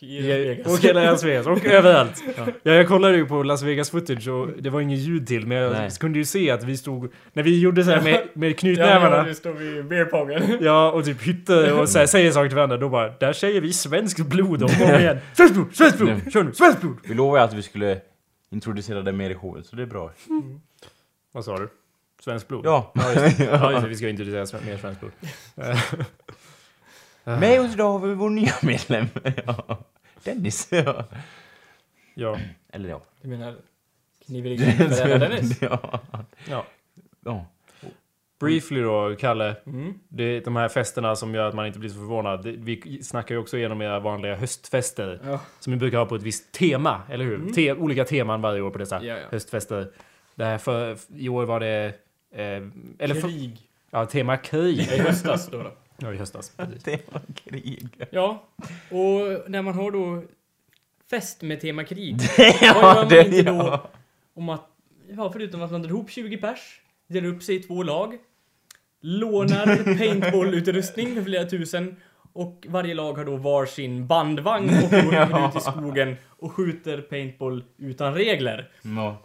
[0.03, 0.67] Och i Las Vegas.
[0.67, 2.23] Och hela Las Vegas, och överallt.
[2.63, 5.57] Ja, jag kollade ju på Las Vegas footage och det var ingen ljud till men
[5.59, 5.91] jag Nej.
[6.01, 7.13] kunde ju se att vi stod...
[7.33, 9.23] När vi gjorde så här med, med Ja, knytnävarna.
[9.23, 10.59] nu står vi i beerpongen.
[10.61, 12.77] Ja, och typ hytte och så här, säger saker till varandra.
[12.77, 15.19] Då bara, där säger vi svenskt blod om och om igen.
[15.37, 15.75] Svenskt blod!
[15.77, 16.33] Svenskt blod!
[16.33, 16.53] Kör nu!
[16.53, 16.97] Svenskt blod!
[17.09, 18.01] Vi lovade att vi skulle
[18.51, 20.11] introducera det mer i showen, så det är bra.
[21.33, 21.69] Vad sa du?
[22.21, 22.67] Svenskt blod?
[22.67, 22.93] Ja.
[22.95, 23.45] Ja, just det.
[23.45, 23.89] Ja, just det.
[23.89, 25.13] Vi ska introducera mer svenskt blod.
[27.25, 29.07] Med oss idag har vi vår nya medlem.
[29.47, 29.79] Ja.
[30.25, 30.69] Dennis.
[30.73, 31.05] Ja.
[32.15, 32.39] Ja.
[32.73, 33.01] Eller ja.
[33.21, 33.55] Du menar
[34.27, 35.63] kniveringsföräldrar Dennis?
[35.63, 36.01] ja.
[36.51, 36.65] ja.
[37.25, 37.47] ja.
[38.41, 39.57] Briefly då, Kalle.
[39.67, 39.95] Mm.
[40.09, 42.45] Det är de här festerna som gör att man inte blir så förvånad.
[42.45, 45.21] Det- Vi snackar ju också igenom era vanliga höstfester.
[45.25, 45.41] Ja.
[45.61, 47.51] Som vi brukar ha på ett visst tema, eller hur?
[47.53, 49.27] Te olika teman varje år på dessa Ja, ja.
[49.31, 49.91] höstfester.
[50.35, 51.87] Det här för, I år var det...
[52.35, 52.43] Eh,
[52.99, 53.61] eller för, Krig.
[53.91, 54.79] ja, tema krig.
[54.79, 55.59] I höstas då.
[55.63, 55.71] då.
[56.03, 56.53] Ja, i höstas.
[56.57, 56.83] Precis.
[56.85, 57.89] Det var krig.
[58.11, 58.43] Ja,
[58.91, 60.23] och när man har då
[61.11, 62.17] fest med tema krig.
[62.61, 63.91] Ja, vad gör man det- inte då ja.
[64.35, 64.67] om att,
[65.09, 68.19] ja förutom att man drar ihop 20 pers, delar upp sig i två lag,
[69.01, 71.97] lånar paintball-utrustning för flera tusen
[72.33, 77.65] och varje lag har då varsin bandvagn och går ut i skogen och skjuter paintball
[77.77, 78.71] utan regler.
[78.83, 79.23] Ja.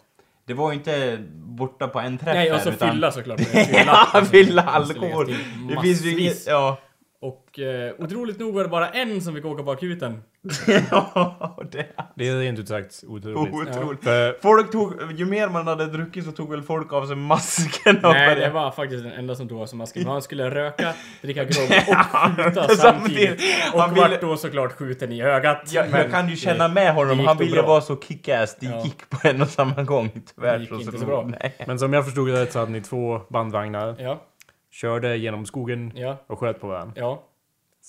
[0.48, 3.40] Det var ju inte borta på en träff Nej, och här, så utan- fylla såklart.
[3.86, 5.36] Ja, fylla läggas alkohol.
[5.70, 6.48] Det finns ju inget...
[6.48, 6.78] Ja.
[7.22, 10.24] Och eh, otroligt nog var det bara en som fick åka på akuten.
[10.92, 11.86] ja det
[12.16, 13.54] Det är rent ut sagt otroligt.
[13.70, 14.04] otroligt.
[14.04, 14.94] För, Folk tog...
[15.16, 18.72] Ju mer man hade druckit så tog väl folk av sig masken Nej, det var
[18.72, 20.06] faktiskt den enda som tog av sig masken.
[20.08, 21.96] Han skulle röka, dricka grogg och
[22.46, 23.42] skjuta Samtidigt.
[23.74, 25.72] Och Han ville- vart då såklart skjuten i ögat.
[25.74, 28.84] Men jag kan ju känna med honom, han ville vara så kick-ass, det Ja.
[28.84, 30.10] gick på en och samma gång.
[30.36, 31.24] Tyvärr Det gick så, inte så bra.
[31.42, 31.56] Nej.
[31.68, 33.96] men som jag förstod det så hade ni två bandvagnar.
[34.00, 34.22] Ja,
[34.72, 36.94] Körde genom skogen ja, och sköt på varandra.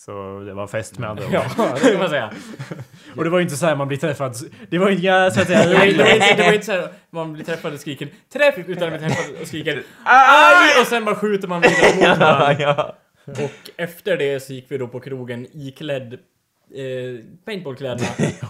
[0.08, 0.38] Ja.
[0.38, 1.32] Så det var fest med andra ord.
[1.32, 1.44] Ja,
[1.82, 2.30] det kan man säga.
[3.16, 4.34] Och det var ju inte så här man blir träffad.
[4.70, 6.52] Det var inte jag så att säga Det var, inte- det var, inte- det var
[6.52, 10.80] inte såhär man blir träffad och skriker träff utan man blir träffad och skriker aj
[10.80, 12.96] och sen bara skjuter man vidare mot Ja, ja.
[13.44, 18.08] Och efter det så gick vi då på krogen iklädd eh, paintballkläderna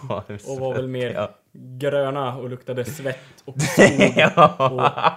[0.08, 1.30] Ja, och så- var väl mer Ja.
[1.52, 3.56] gröna och luktade svett och
[4.16, 4.56] ja.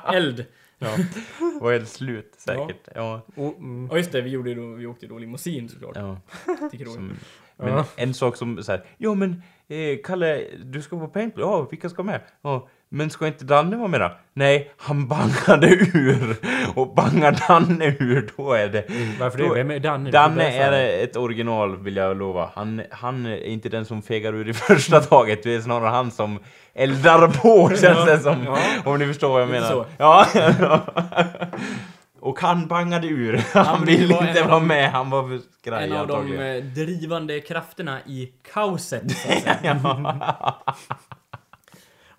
[0.07, 0.45] och eld.
[0.81, 0.97] Ja.
[1.61, 2.87] var helt slut säkert.
[2.95, 3.21] Ja.
[3.35, 3.87] Och, mm.
[3.91, 6.17] Ja just det, vi, gjorde då, vi åkte då limousin såklart ja.
[6.71, 6.87] till.
[6.87, 7.13] Som,
[7.57, 7.85] men Ja.
[7.95, 11.41] en sak som så här, ja men eh, Kalle, du ska på paintball?
[11.41, 12.21] Ja, vilka ska med?
[12.41, 14.11] Ja, men ska inte Danne vara med då?
[14.33, 16.35] Nej, han bangade ur.
[16.75, 18.85] Och bangar Danne ur, då är det...
[19.19, 19.47] Varför det?
[19.47, 20.11] då- Vem är Danne?
[20.11, 22.49] Danne är ett original vill jag lova.
[22.55, 25.43] Han, han är inte den som fegar ur i första taget.
[25.43, 26.39] Det är snarare han som
[26.73, 28.43] eldar på känns det som.
[28.45, 28.57] Ja.
[28.85, 29.67] Om ni förstår vad jag menar.
[29.69, 29.85] så.
[29.97, 30.25] Ja.
[32.19, 33.41] Och han bangade ur.
[33.53, 34.91] Han vill ville inte vara med.
[34.91, 36.55] Han var för skraj En av de antagligen.
[36.57, 39.11] eh, drivande krafterna i kaoset.
[39.11, 39.79] så att säga.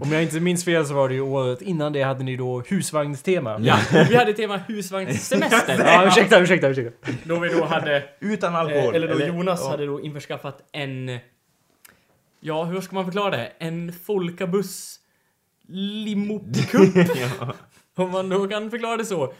[0.03, 2.61] Om jag inte minns fel så var det ju året innan det hade ni då
[2.61, 3.59] husvagnstema.
[3.61, 3.78] Ja,
[4.09, 5.78] vi hade tema husvagnssemester.
[5.84, 7.12] Ja, ursäkta, ursäkta, ursäkta.
[7.24, 8.94] Då vi då hade, Utan eh, alkohol.
[8.94, 9.70] eller då Jonas ja.
[9.70, 11.18] hade då införskaffat en,
[12.40, 13.53] ja hur ska man förklara det?
[13.59, 14.98] En Folkabuss
[15.68, 17.09] limopikupp.
[17.96, 19.32] Om man då kan förklara det så.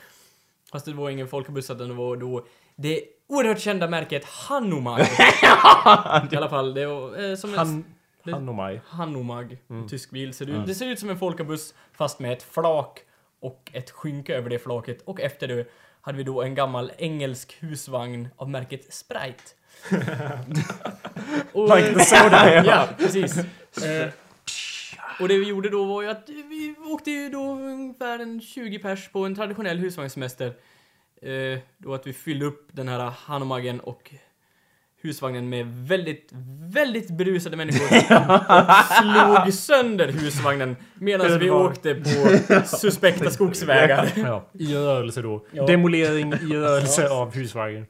[0.73, 2.47] Fast det var ingen Folkabuss utan det var då
[2.77, 5.01] det oerhört kända märket Hanomag.
[6.31, 7.85] I alla fall, det var eh, som Han, han
[8.27, 8.81] mig.
[8.87, 10.35] Hanomag, en tysk bil.
[10.35, 13.01] Ser ut, Det ser ut som en folkabuss fast med ett flak
[13.41, 15.03] och ett skynke över det flaket.
[15.05, 15.67] Och efter det
[16.01, 19.43] hade vi då en gammal engelsk husvagn av märket Sprite.
[21.53, 22.65] och, Like the soda.
[22.65, 23.39] ja, precis.
[23.39, 24.09] Eh,
[25.21, 28.79] och det vi gjorde då var ju att vi åkte ju då ungefär en 20
[28.79, 30.55] pers på en traditionell husvagnssemester.
[31.23, 34.15] Eh, då att vi fyllde upp den här Hanomagen och
[35.03, 36.29] husvagnen med väldigt,
[36.73, 42.41] väldigt berusade människor och slog sönder husvagnen medan vi åkte på
[42.77, 44.09] suspekta skogsvägar.
[44.17, 45.45] Ja, I rörelse då.
[45.53, 45.67] Ja.
[45.67, 47.87] Demolering i rörelse av husvagnen.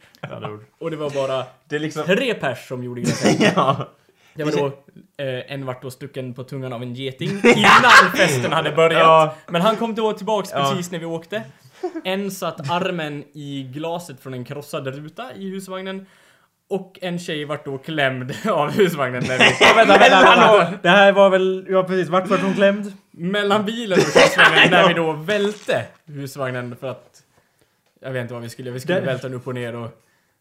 [0.79, 2.05] Och det var bara Det är liksom...
[2.07, 3.53] tre pers som gjorde grejer.
[3.57, 3.89] Ja.
[4.35, 4.73] Det var då
[5.17, 9.01] Eh, en vart då stucken på tungan av en geting innan festen hade börjat.
[9.01, 9.35] Ja.
[9.49, 10.71] Men han kom då tillbaks Ja.
[10.71, 11.43] precis när vi åkte.
[12.05, 16.07] En satt armen i glaset från en krossad ruta i husvagnen.
[16.75, 19.45] Och en tjej vart då klämd av husvagnen när vi...
[19.77, 20.79] Vänta, vänta, vänta.
[20.83, 22.93] Det här var väl, ja precis, vart var hon klämd?
[23.11, 27.23] mellan bilen och husvagnen när vi då välte husvagnen för att...
[28.01, 29.91] Jag vet inte vad vi skulle, vi skulle Det- välta den upp och ner och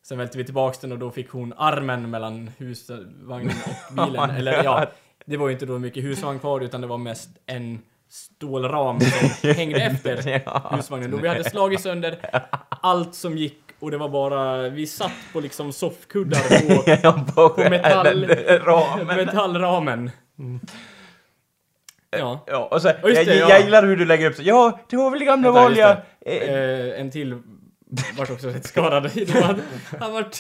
[0.08, 4.30] sen välte vi tillbaks den och då fick hon armen mellan husvagnen och bilen.
[4.30, 4.86] Eller ja,
[5.26, 7.80] det var ju inte då mycket husvagn kvar utan det var mest en
[8.10, 10.72] stålram som hängde efter Ja.
[10.76, 11.12] husvagnen.
[11.12, 12.18] Då vi hade slagit sönder
[12.70, 16.40] allt som gick och det var bara, vi satt på liksom soffkuddar
[17.36, 19.08] på på, metall- ramen.
[19.08, 20.12] metallramen.
[22.18, 22.44] Ja.
[22.48, 23.60] Ja, och så, just jag, det, jag ja.
[23.60, 24.42] gillar hur du lägger upp så.
[24.46, 25.98] Ja, det var väl det gamla Vänta, vanliga...
[26.26, 27.42] Eh, en till
[28.18, 29.12] vart också rätt skadad.
[30.00, 30.40] Han vart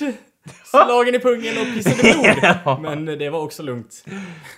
[0.72, 1.96] slagen i pungen och pissade
[2.64, 2.82] blod.
[2.82, 4.06] Men det var också lugnt.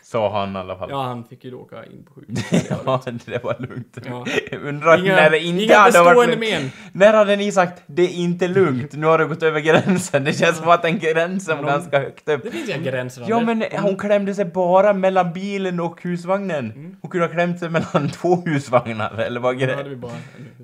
[0.03, 0.89] Sa han i alla fall.
[0.91, 2.70] Ja, han fick ju då åka in på sjukhus.
[2.86, 3.97] Ja, det var lugnt.
[4.05, 4.26] Ja.
[4.64, 6.39] Undrar Inga, när det inte inga hade varit lugnt.
[6.39, 6.72] men.
[6.91, 10.24] När hade ni sagt det är inte lugnt, nu har du gått över gränsen?
[10.24, 12.43] Det känns som att den gränsen var ganska högt upp.
[12.43, 13.26] Det finns inga gränser.
[13.28, 13.72] Ja Anders.
[13.72, 16.72] men hon klämde sig bara mellan bilen och husvagnen.
[16.72, 16.95] Mm.
[17.01, 19.99] Hon kunde ha klämt sig mellan två husvagnar, eller vad grejen?
[19.99, 20.11] bara...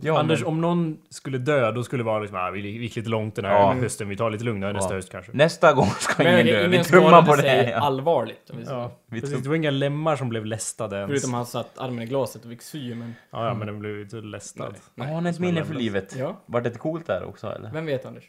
[0.01, 2.95] Ja, Anders, men om någon skulle dö, då skulle det vara liksom, ah, vi gick
[2.95, 3.73] lite långt den här Ja.
[3.81, 4.95] hösten, vi tar lite lugnare nästa Ja.
[4.95, 5.31] höst kanske.
[5.39, 7.69] Nästa gång ska Men ingen dö, vi tummar på det.
[7.69, 7.77] Ja.
[7.77, 8.49] allvarligt.
[8.49, 8.79] Om vi säger.
[8.79, 9.35] Ja, Vi precis.
[9.37, 11.09] tum- Det var inga lemmar som blev lästade ens.
[11.09, 13.15] Förutom han satt armen i glaset och fick sy, men...
[13.31, 14.73] Ja, ja, men den blev ju inte lästad.
[14.95, 16.15] Ja, han har ett minne för livet.
[16.17, 16.41] Ja.
[16.45, 17.71] Var det coolt där också eller?
[17.71, 18.23] Vem vet, Anders?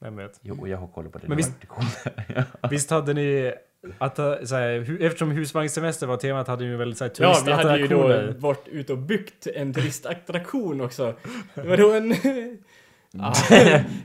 [0.00, 0.40] Vem vet.
[0.42, 1.28] Jo, jag har koll på det.
[1.28, 2.46] Men det visst- var inte coolt.
[2.72, 3.52] Visst hade ni...
[3.98, 7.12] Att, eh, så här, hu- eftersom husvagnssemester var temat hade ni ju väldigt så här,
[7.18, 8.34] Ja, vi hade ju då turistattraktioner.
[8.40, 11.14] varit ute och byggt en turistattraktion också.
[11.54, 12.08] Det var då en...
[13.10, 13.34] ja,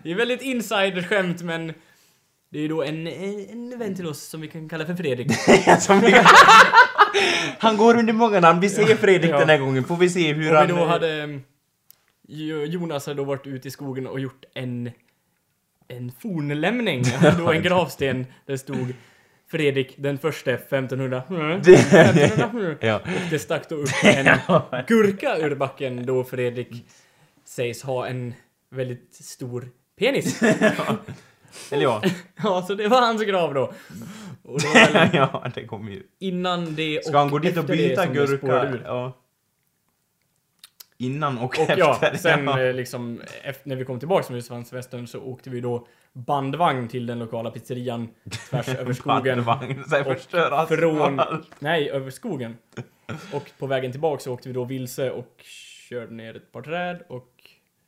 [0.04, 1.74] det är väldigt insiderskämt men...
[2.54, 5.28] Det är ju då en, en vän till oss som vi kan kalla för Fredrik.
[7.60, 8.60] Han går under många namn.
[8.60, 9.40] Vi ser Fredrik Ja.
[9.40, 10.68] den här gången, får vi se hur Och han...
[10.68, 11.40] vi då hade...
[12.28, 14.92] Jo- Jonas hade då varit ute i skogen och gjort en...
[15.88, 17.04] En fornlämning.
[17.38, 18.94] Då en gravsten där stod
[19.52, 21.24] Fredrik den första 1500.
[21.64, 22.76] Det- 1500.
[22.80, 22.96] Ja.
[22.96, 24.38] Och det stack då upp en
[24.88, 26.86] gurka ur backen då Fredrik
[27.46, 28.34] sägs ha en
[28.70, 30.42] väldigt stor penis.
[31.72, 32.02] Eller ja.
[32.44, 33.74] Ja, så det var hans grav då.
[34.44, 36.04] Och det var väl ja, det kommer ju.
[36.20, 38.84] innan det och Ska han gå dit och efter det byta som det spårade gurka?
[38.84, 38.84] ur.
[38.86, 39.20] Ja.
[40.98, 41.78] Innan och, Och efter.
[41.78, 42.62] ja, sen ja.
[42.62, 47.06] eh, liksom efter, när vi kom tillbaka från husvagnsfesten så åkte vi då bandvagn till
[47.06, 48.10] den lokala pizzerian
[48.50, 49.44] tvärs över skogen.
[49.46, 50.70] Bandvagn, så här Och förstör allt.
[50.70, 51.22] Från,
[51.60, 52.58] nej, över skogen.
[53.34, 55.36] Och på vägen tillbaka så åkte vi då vilse och
[55.90, 57.28] körde ner ett par träd och...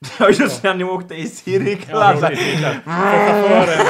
[0.19, 2.13] Ja, just det, ni åkte i cirklar.
[2.13, 2.35] Ja, här.
[2.85, 3.85] chauffören,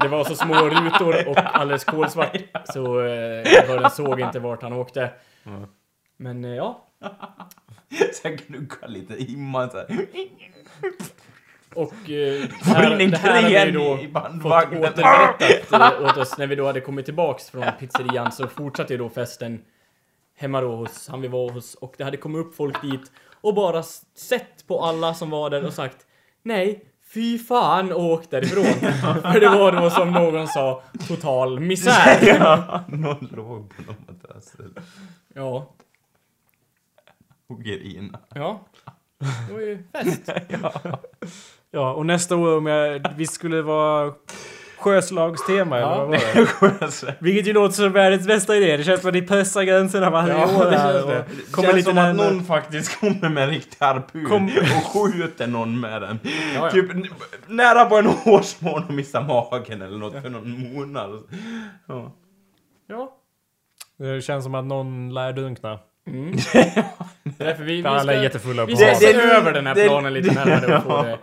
[0.00, 4.72] det var så små rutor och alldeles kolsvart så eh, chauffören såg inte vart han
[4.72, 5.10] åkte.
[6.16, 6.84] Men eh, ja,
[7.90, 9.86] Så här gnugga lite imman så här.
[11.74, 12.42] och eh,
[12.92, 16.54] in en det här hade vi då i fått återberättat eh, åt oss när vi
[16.54, 19.60] då hade kommit tillbaks från pizzerian så fortsatte ju då festen
[20.36, 23.54] hemma då hos han vi var hos och det hade kommit upp folk dit och
[23.54, 23.82] bara
[24.14, 26.06] sett på alla som var där och sagt
[26.42, 28.64] nej, fy fan och åkt därifrån.
[29.32, 32.18] För det var då som någon sa total misär.
[32.40, 34.52] Ja, någon låg på någon madrass
[35.34, 35.74] Ja,
[37.48, 38.18] och grina.
[38.34, 38.60] ja.
[39.48, 40.28] Det var ju fest.
[41.70, 43.06] Ja, och nästa år om jag...
[43.16, 44.14] Vi skulle vara
[44.80, 45.98] sjöslagstema eller Ja.
[45.98, 46.08] vad
[46.70, 47.14] var det?
[47.20, 48.76] Vilket ju låter som världens bästa idé.
[48.76, 51.24] Det känns som att ni pressar gränserna varje Ja, år det här känns och det.
[51.52, 52.30] kommer Känns lite som att närmare.
[52.34, 54.50] någon faktiskt kommer med en riktig harpun Kom-
[54.94, 56.18] och skjuter någon med den.
[56.24, 56.70] Ja, ja.
[56.70, 57.06] Typ n-
[57.46, 61.10] nära på en hårsmån och missar magen eller något för någon månad.
[61.88, 62.12] Ja.
[62.88, 63.14] Ja.
[63.98, 65.78] Det känns som att någon lär dunkna.
[66.06, 66.32] Mm.
[67.38, 69.52] Därför vi, vi För alla är ska- jättefulla Vi på ska Det- se det- över
[69.52, 71.18] den här det- planen lite närmare och få det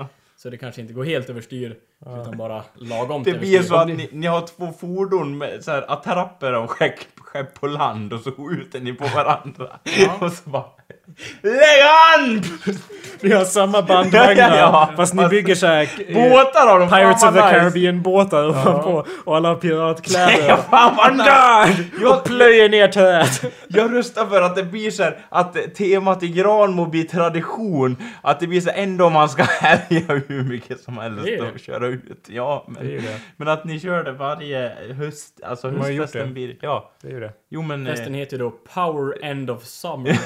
[0.46, 4.10] så det kanske inte går helt överstyr utan bara lagom Det blir så att ni,
[4.12, 8.32] ni har två fordon med så här attrapper av skepp, skepp på land och så
[8.32, 9.80] skjuter ni på varandra.
[10.22, 10.66] och så bara...
[11.42, 11.82] Lägg
[12.18, 12.42] an!
[13.22, 14.90] Vi har samma bandvagnar Ja, ja.
[14.96, 15.90] fast ni bygger såhär...
[16.14, 16.90] Båtar har de!
[16.90, 17.50] Pirates of the nice.
[17.60, 20.48] Caribbean båtar ovanpå och alla har piratkläder.
[20.48, 21.84] Ja, fan vad nice!
[22.02, 23.52] Jag plöjer ner träd.
[23.68, 27.98] Jag röstar för att det blir så här, att temat i Granmo blir tradition.
[28.22, 31.52] Att det blir så dag man ska härja hur mycket som helst Det är det.
[31.52, 32.26] och köra ut.
[32.28, 33.02] Ja, men, Det
[33.38, 36.56] men att ni kör det varje höst, alltså höstfesten blir...
[36.62, 37.32] Ja, Det är ju det.
[37.56, 37.88] Jo men...
[37.88, 40.20] eh, Festen heter ju då Power End of Summer.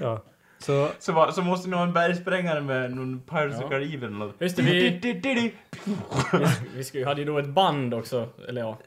[0.00, 0.22] Ja.
[0.58, 3.68] Så Så, va- så måste ni ha en bergsprängare med någon Pirates of Ja.
[3.68, 4.34] Caribbean eller något.
[4.38, 5.54] Just det, vi- Di- di- di- di.
[5.84, 8.78] vi, vi ska, ju- hade ju då ett band också, eller ja.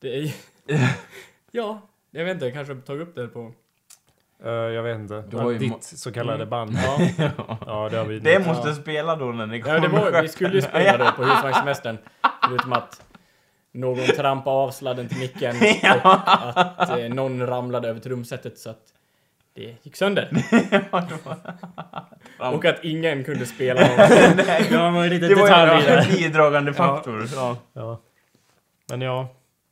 [0.00, 0.34] Det är
[1.50, 1.80] Ja,
[2.10, 3.52] jag vet inte, jag kanske tagit upp det på...
[4.44, 5.24] Eh, jag vet inte.
[5.30, 6.78] Du har ju Ditt så kallade band.
[6.84, 6.98] Ja,
[7.66, 8.18] Ja, det har vi.
[8.18, 9.74] Det måste spela då när ni kommer.
[9.76, 11.98] ja det var, vi skulle ju spela då på husvagnssemestern.
[12.48, 13.02] Förutom att
[13.76, 15.56] någon trampade av sladden till micken
[16.04, 16.10] och
[16.82, 18.82] att eh, någon ramlade över trumsetet så att
[19.54, 20.30] det gick sönder.
[22.54, 23.96] och att ingen kunde spela någon.
[24.36, 26.06] Det var en liten Det var detalj där.
[26.10, 27.24] en bidragande faktor.
[27.34, 27.56] Ja.
[27.72, 28.00] Ja.
[28.88, 29.28] Men ja.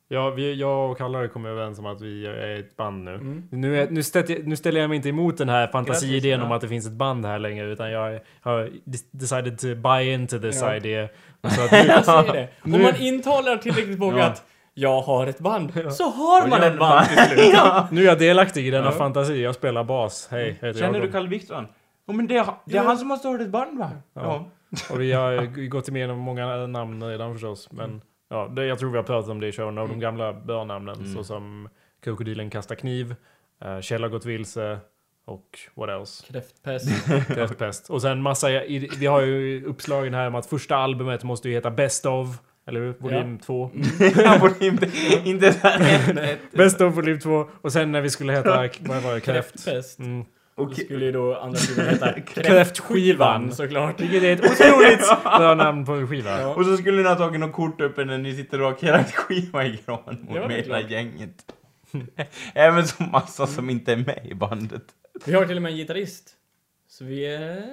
[0.07, 3.13] Ja, vi, jag och Kalle kommer överens om att vi är ett band nu.
[3.13, 3.43] Mm.
[3.51, 6.61] Nu, är, nu, ställer, nu ställer jag mig inte emot den här fantasiidén om att
[6.61, 8.69] det finns ett band här längre utan jag har
[9.11, 10.75] decided to buy into this Ja.
[10.75, 11.09] idea.
[11.49, 12.47] Så att nu, Jag säger det.
[12.75, 14.25] Om man intalar tillräckligt många Ja.
[14.25, 14.43] att
[14.73, 17.49] jag har ett band, så har man ett band till slut.
[17.53, 17.87] Ja.
[17.91, 18.91] nu är jag delaktig i denna Ja.
[18.91, 19.43] fantasi.
[19.43, 20.27] Jag spelar bas.
[20.31, 21.07] Hej, heter Känner jag.
[21.07, 21.67] du Kalle Wikstrand?
[22.07, 23.89] Ja men det är, det är han som har startat ett band va?
[24.13, 24.45] Ja.
[24.91, 27.69] Och vi har gått igenom många namn redan förstås.
[27.71, 29.77] Men ja, det, jag tror vi har pratat om det i showen.
[29.77, 30.95] Av de gamla börnamnen.
[30.95, 31.13] Mm.
[31.15, 31.69] Såsom
[32.03, 33.15] Krokodilen kastar kniv.
[33.65, 34.77] Uh, Kjell har gått vilse.
[35.25, 36.23] Och what else?
[36.31, 37.05] Kräftpest.
[37.27, 37.89] Kräftpest.
[37.89, 38.47] Och sen massa,
[38.97, 42.27] vi har ju uppslagen här om att första albumet måste ju heta Best of.
[42.67, 42.93] Eller hur?
[42.99, 43.69] Volym 2.
[44.25, 44.91] Han får inte,
[45.25, 47.49] inte Best of volym 2.
[47.61, 49.19] Och sen när vi skulle heta, vad var det?
[49.19, 49.51] Kräft.
[49.51, 49.99] Kräftpest.
[49.99, 50.25] Mm.
[50.69, 53.51] Det skulle ju då andra sidan heta Kräftskivan.
[53.51, 54.01] såklart.
[54.01, 56.41] Vilket är ett otroligt bra namn på en skiva.
[56.41, 56.47] Ja.
[56.55, 59.65] Och så skulle ni ha tagit något kort uppe när ni sitter och har kräftskiva
[59.65, 61.35] i granen Ja, mot hela gänget.
[62.53, 64.83] Även så massa som inte är med i bandet.
[65.25, 66.35] Vi har till och med en gitarrist.
[66.87, 67.63] Så vi är...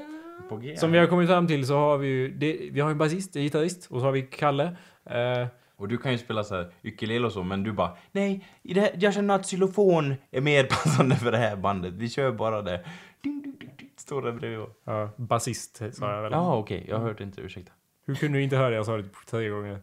[0.49, 0.77] På G.
[0.77, 3.37] Som vi har kommit fram till så har vi ju, det, vi har en basist,
[3.37, 4.65] en gitarrist och så har vi Kalle.
[5.05, 8.47] Eh, Och du kan ju spela så här ukulele och så, men du bara Nej,
[8.63, 11.95] i det här, jag känner att xylofon är mer passande för det här bandet.
[11.95, 12.85] Vi kör bara det.
[13.23, 14.59] Ding, ding, ding, ding, står där bredvid.
[14.59, 16.33] och- ja, basist sa jag väl.
[16.33, 16.87] Jaha, okej.
[16.89, 17.41] Jag hörde inte.
[17.41, 17.73] Ursäkta.
[18.07, 18.77] Hur kunde du inte höra det?
[18.77, 19.79] Jag sa det tre gånger.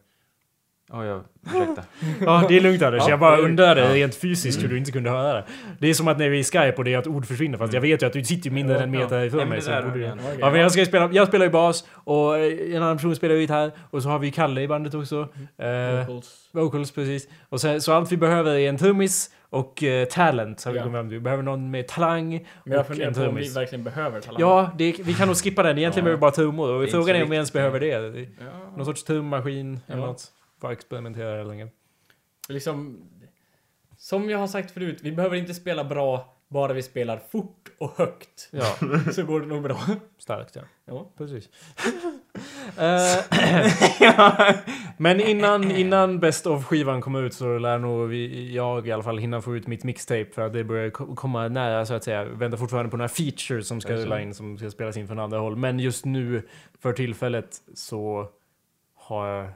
[0.91, 1.21] Ja, jag...
[1.45, 1.83] Ursäkta.
[2.25, 3.03] Ja, det är lugnt Anders.
[3.03, 3.49] Ja, jag bara det är lugnt.
[3.59, 3.93] undrade Ja.
[3.95, 5.43] rent fysiskt hur du inte kunde höra det.
[5.79, 7.57] Det är som att när vi är i Skype och det är att ord försvinner.
[7.57, 9.61] Fast jag vet ju att du sitter ju mindre än en meter Ja, ifrån mig.
[9.61, 10.19] Så borde igen.
[10.39, 13.35] Ja, men jag, ska spela, jag spelar ju bas och eh, en annan person spelar
[13.35, 13.71] ju gitarr.
[13.89, 15.27] Och så har vi Kalle i bandet också.
[15.57, 16.49] Eh, Vocals.
[16.51, 17.27] vocals precis.
[17.49, 20.63] Och så, så allt vi behöver är en trummis och eh, talent.
[20.63, 20.83] Har vi Ja.
[20.83, 21.17] kommit fram till.
[21.17, 24.41] Vi behöver någon med talang Men jag funderar på om vi verkligen behöver talang.
[24.41, 25.77] Ja, det, vi kan nog skippa den.
[25.77, 26.03] Egentligen Ja.
[26.03, 26.69] behöver vi bara trummor.
[26.69, 27.87] Och frågan inte är om vi ens behöver det.
[27.87, 28.25] Ja.
[28.77, 30.23] Någon sorts trummaskin eller något.
[30.62, 31.72] Att experimentera helt enkelt.
[32.49, 33.01] Liksom...
[33.97, 37.97] Som jag har sagt förut, vi behöver inte spela bra bara vi spelar fort och
[37.97, 38.49] högt.
[38.51, 38.76] Ja,
[39.14, 39.80] Så går det nog bra.
[40.18, 40.62] starkt ja.
[40.86, 41.12] Ja.
[41.18, 41.49] Precis.
[42.78, 44.55] Eh,
[44.97, 49.03] Men innan, innan Best of skivan kommer ut så lär nog vi, jag i alla
[49.03, 52.03] fall hinna få ut mitt mixtape för att det börjar ko- komma nära så att
[52.03, 52.24] säga.
[52.26, 55.39] Väntar fortfarande på några features som ska rulla in som ska spelas in från andra
[55.39, 55.55] håll.
[55.55, 56.47] Men just nu
[56.80, 58.28] för tillfället så
[58.95, 59.49] har jag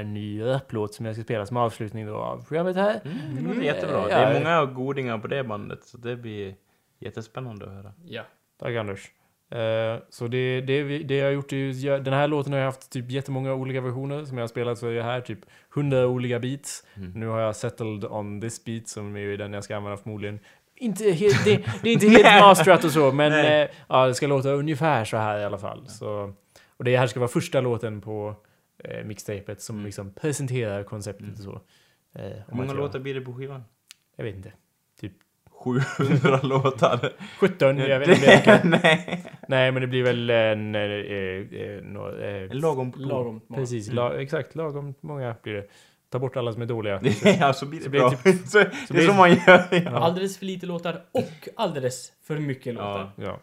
[0.00, 3.00] en ny raplåt som jag ska spela som avslutning då av programmet här.
[3.34, 4.04] Det låter jättebra.
[4.06, 4.16] Det Ja.
[4.18, 6.54] är många godingar på det bandet, så det blir
[7.00, 7.92] jättespännande att höra.
[8.04, 8.22] Ja.
[8.60, 9.10] Tack Anders.
[9.50, 12.52] Eh, så det, det, vi- det jag har gjort är ju, jag- den här låten
[12.52, 15.38] har jag haft typ jättemånga olika versioner som jag har spelat för det här, typ
[15.74, 16.86] 100 olika beats.
[16.96, 17.10] Mm.
[17.10, 20.38] Nu har jag settled on this beat som är ju den jag ska använda förmodligen.
[20.76, 24.26] Inte helt, det, det är inte helt masterat och så, men eh, ja, det ska
[24.26, 25.88] låta ungefär så här i alla fall.
[25.88, 26.32] Så,
[26.76, 28.34] och det här ska vara första låten på
[28.84, 29.86] eh, mixtapet som Mm.
[29.86, 31.52] liksom presenterar konceptet och så.
[32.14, 33.64] Eh, Hur många att låtar blir det på skivan?
[34.16, 34.52] Jag vet inte.
[35.50, 37.12] 700 låtar.
[37.40, 38.26] 17, jag vet inte.
[38.44, 39.24] Det- Nej.
[39.48, 40.74] Nej, men det blir väl en...
[40.74, 43.62] Eh, eh, nå- eh, Lagom på Lagom många.
[43.62, 44.54] Precis, la, exakt.
[44.54, 45.66] Lagom många blir det.
[46.10, 47.00] Ta bort alla som är dåliga.
[47.40, 48.10] Ja, så blir det Så blir bra.
[48.24, 48.58] det så,
[48.88, 49.64] det är så man gör.
[49.84, 49.90] Ja.
[49.98, 53.10] Alldeles för lite låtar och alldeles för mycket låtar.
[53.16, 53.24] Ja.
[53.24, 53.40] Ja.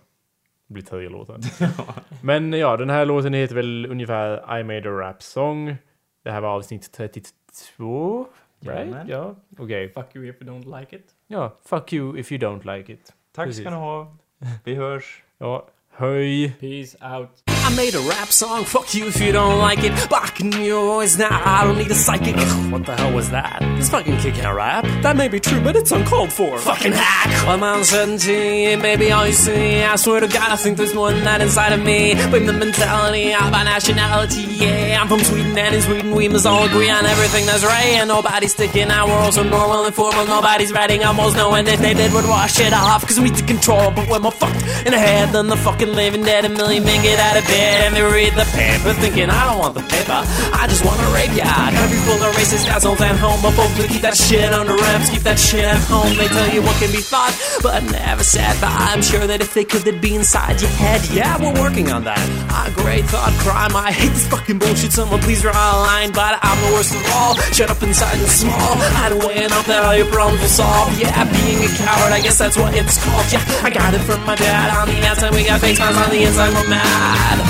[0.68, 1.40] Blir tio låtar.
[2.26, 5.76] Men ja, den här låten heter väl ungefär I made a rap song.
[6.24, 8.28] Det här var avsnitt 32.
[8.60, 8.96] Right?
[9.08, 9.90] Ja, okej.
[9.94, 11.06] Fuck you if you don't like it.
[11.28, 13.14] Ja, fuck you if you don't like it.
[13.32, 13.62] Tack Precis.
[13.62, 14.16] ska ni ha.
[14.64, 15.24] Vi hörs.
[15.38, 16.54] Ja, höj.
[16.60, 17.55] Peace out.
[17.66, 19.92] I made a rap song, fuck you if you don't like it.
[20.08, 22.36] Back in your voice now, I don't need a psychic.
[22.72, 23.58] What the hell was that?
[23.78, 24.84] This fucking kid can't rap.
[25.02, 26.60] That may be true, but it's uncalled for.
[26.60, 27.48] Fucking hack!
[27.48, 29.82] I'm on 17, baby, all you see.
[29.82, 32.14] I swear to God, I think there's more than that inside of me.
[32.30, 35.02] Blame the mentality of our nationality, yeah.
[35.02, 37.98] I'm from Sweden, and in Sweden we must all agree on everything that's right.
[37.98, 40.28] And nobody's sticking our world so normal and formal.
[40.28, 43.02] Nobody's writing almost knowing if they did would wash it off.
[43.08, 45.94] Cause we need to control, but we're more fucked in the head, than the fucking
[45.94, 46.46] living dead.
[46.46, 47.55] A million men get out of bed.
[47.56, 50.20] Sit and they read the paper, thinking I don't want the paper.
[50.52, 51.48] I just wanna rape ya.
[51.48, 53.76] Country full of racist assholes and homophobes.
[53.80, 56.12] We keep that shit under wraps, keep that shit at home.
[56.20, 57.34] They tell you what can be thought,
[57.64, 58.60] but never said.
[58.60, 61.00] But I'm sure that if they could, they'd be inside your head.
[61.12, 62.20] Yeah, we're working on that.
[62.52, 63.76] A great thought crime.
[63.76, 64.92] I hate this fucking bullshit.
[64.92, 67.36] Someone please draw a line, but I'm the worst of all.
[67.56, 68.76] Shut up inside and small.
[69.00, 70.92] Hide away and hope that all your problems will solve.
[71.00, 73.28] Yeah, being a coward, I guess that's what it's called.
[73.32, 74.76] Yeah, I got it from my dad.
[74.76, 75.98] On the outside, we got fake smiles.
[75.98, 77.45] On the inside, we're mad.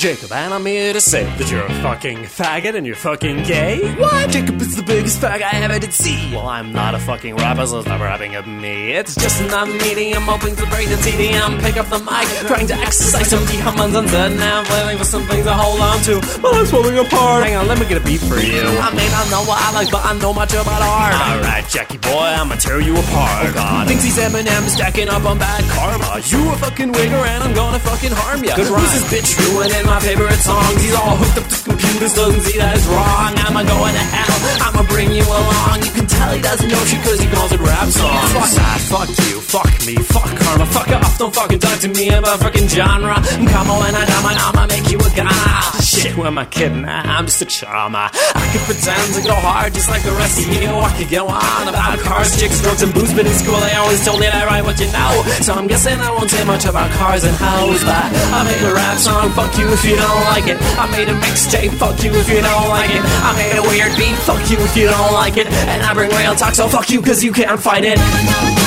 [0.00, 3.84] Jacob, and I'm here to say that you're a fucking faggot and you're fucking gay.
[4.00, 4.30] What?
[4.30, 6.32] Jacob is the biggest fag I ever did see.
[6.32, 8.92] Well, I'm not a fucking rapper, so stop rapping at me.
[8.92, 10.16] It's just another meeting.
[10.16, 13.94] I'm hoping to break the TDM, pick up the mic, trying to exercise some demons
[13.94, 14.40] unsaid.
[14.40, 16.16] Now I'm waiting for something to hold on to.
[16.40, 17.44] My life's falling apart.
[17.44, 18.64] Hang on, let me get a beat for you.
[18.80, 21.12] I may not know what I like, but I know much about art.
[21.12, 23.52] Alright, Jackie boy, I'ma tear you apart.
[23.52, 23.88] Oh, God.
[23.88, 26.24] Thinks he's Eminem stacking up on bad karma.
[26.24, 28.56] You a fucking wigger, and I'm gonna fucking harm ya.
[28.56, 30.78] Who's this bitch ruining my favorite songs?
[30.78, 33.34] He's all hooked up to computers, doesn't see that it's wrong.
[33.42, 35.82] I'ma go into hell, I'ma bring you along.
[35.82, 38.30] You can tell he doesn't know shit cause he calls it rap songs.
[38.30, 41.18] Fuck that, fuck you, fuck me, fuck karma, fuck off.
[41.18, 43.18] Don't fucking talk to me about fucking genre.
[43.18, 45.82] Come on, when I die, I'ma make you a ghana.
[45.82, 46.86] Shit, who am I kidding?
[46.86, 48.06] I'm just a charmer.
[48.14, 50.70] I could pretend to go hard just like the rest of you.
[50.70, 53.98] I could go on about cars, chicks, drugs, and booze, but in school they always
[54.06, 55.12] told me that I write what you know.
[55.42, 58.72] So I'm guessing I won't say much about cars and hoes, but I make a
[58.72, 60.58] rap song, fuck you if you don't like it.
[60.78, 63.02] I made a mixtape, fuck you if you don't like it.
[63.02, 65.46] I made a weird beat, fuck you if you don't like it.
[65.46, 68.59] And I bring real talk, so fuck you cause you can't fight it.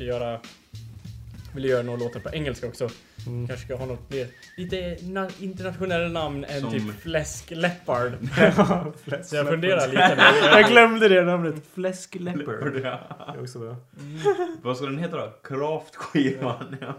[0.00, 0.40] Ska göra...
[1.54, 2.88] Vill göra några låtar på engelska också.
[3.24, 4.28] Kanske ska ha något mer...
[4.56, 6.82] Lite na- internationella namn än Som- typ.
[6.82, 7.54] Fläsk-
[9.24, 10.16] Så jag funderar lite.
[10.16, 11.66] Men Jag glömde det namnet.
[11.72, 12.76] Fläskleopard.
[12.84, 13.00] Ja.
[13.32, 13.76] Det är också bra.
[14.62, 15.32] Vad ska den heta då?
[15.44, 16.76] Kraftskivan?
[16.80, 16.94] Ja.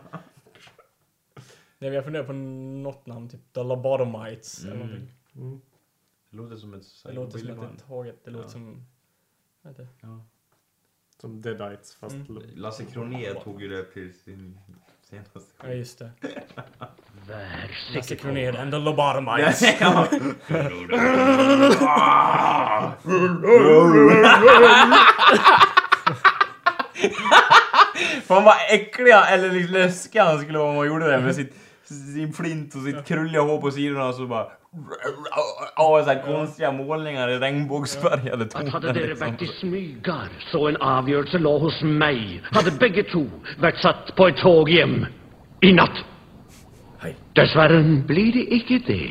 [1.79, 4.87] Nej, jag funderar på något namn, typ The Lobotomites eller Mm.
[4.87, 5.15] någonting.
[6.31, 7.79] Det låter som ett Det låter som att det psycho-band.
[7.79, 8.25] är taget.
[8.25, 8.49] Det låter Ja.
[8.51, 8.85] som...
[9.61, 10.07] vad heter det?
[11.21, 12.15] Som Deadites fast...
[12.15, 12.43] Mm.
[12.55, 14.57] Lasse Kronér tog ju det till sin
[15.09, 16.11] senaste Ja, just det.
[17.95, 19.59] Lasse Kronér and the Lobotomites.
[28.27, 31.55] Fan vad äckliga eller liksom läskiga han skulle vara om han gjorde det med sitt,
[31.91, 34.47] sin flint och sitt krulliga hår på sidorna och så bara...
[35.77, 39.27] Och så här konstiga målningar i regnbågsfärgade at hadde toner dere liksom.
[39.27, 43.25] vært i smygar, så en avgjørelse lå hos meg, hadde begge to
[43.59, 45.01] vært satt på et tog hjem
[45.67, 45.99] i natt.
[47.03, 47.11] Hei.
[47.35, 49.09] Dessverre blir det ikke det.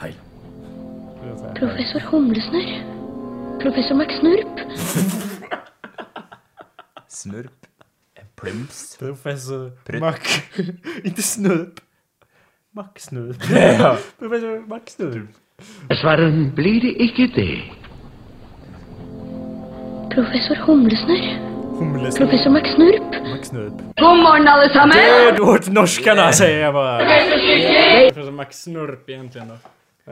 [0.00, 0.14] Hei.
[1.58, 2.72] Professor Humlesnurr.
[3.60, 4.64] Professor McSnurp.
[7.08, 7.52] Snurp.
[8.36, 8.96] Plumps.
[8.98, 10.00] Professor Prutt.
[10.00, 10.18] Mac...
[11.04, 11.80] Inte Snup.
[12.70, 13.36] Mac-Snup.
[13.78, 13.96] Ja.
[14.18, 15.28] Professor Mac-Snup.
[15.88, 17.62] Dessverre blir det ikke det.
[20.14, 21.28] Professor Humlesnurr.
[21.78, 22.16] Humles...
[22.18, 23.10] Professor McSnurp.
[23.30, 23.72] Mac-Snup.
[23.96, 24.96] God morgon allesammans!
[24.96, 26.98] Död åt norskarna säger jag bara.
[26.98, 29.54] Professor McSnurp egentligen då.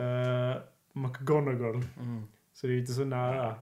[0.01, 0.55] Uh,
[0.93, 1.83] McGonagall.
[2.53, 3.51] Så det är inte så nära.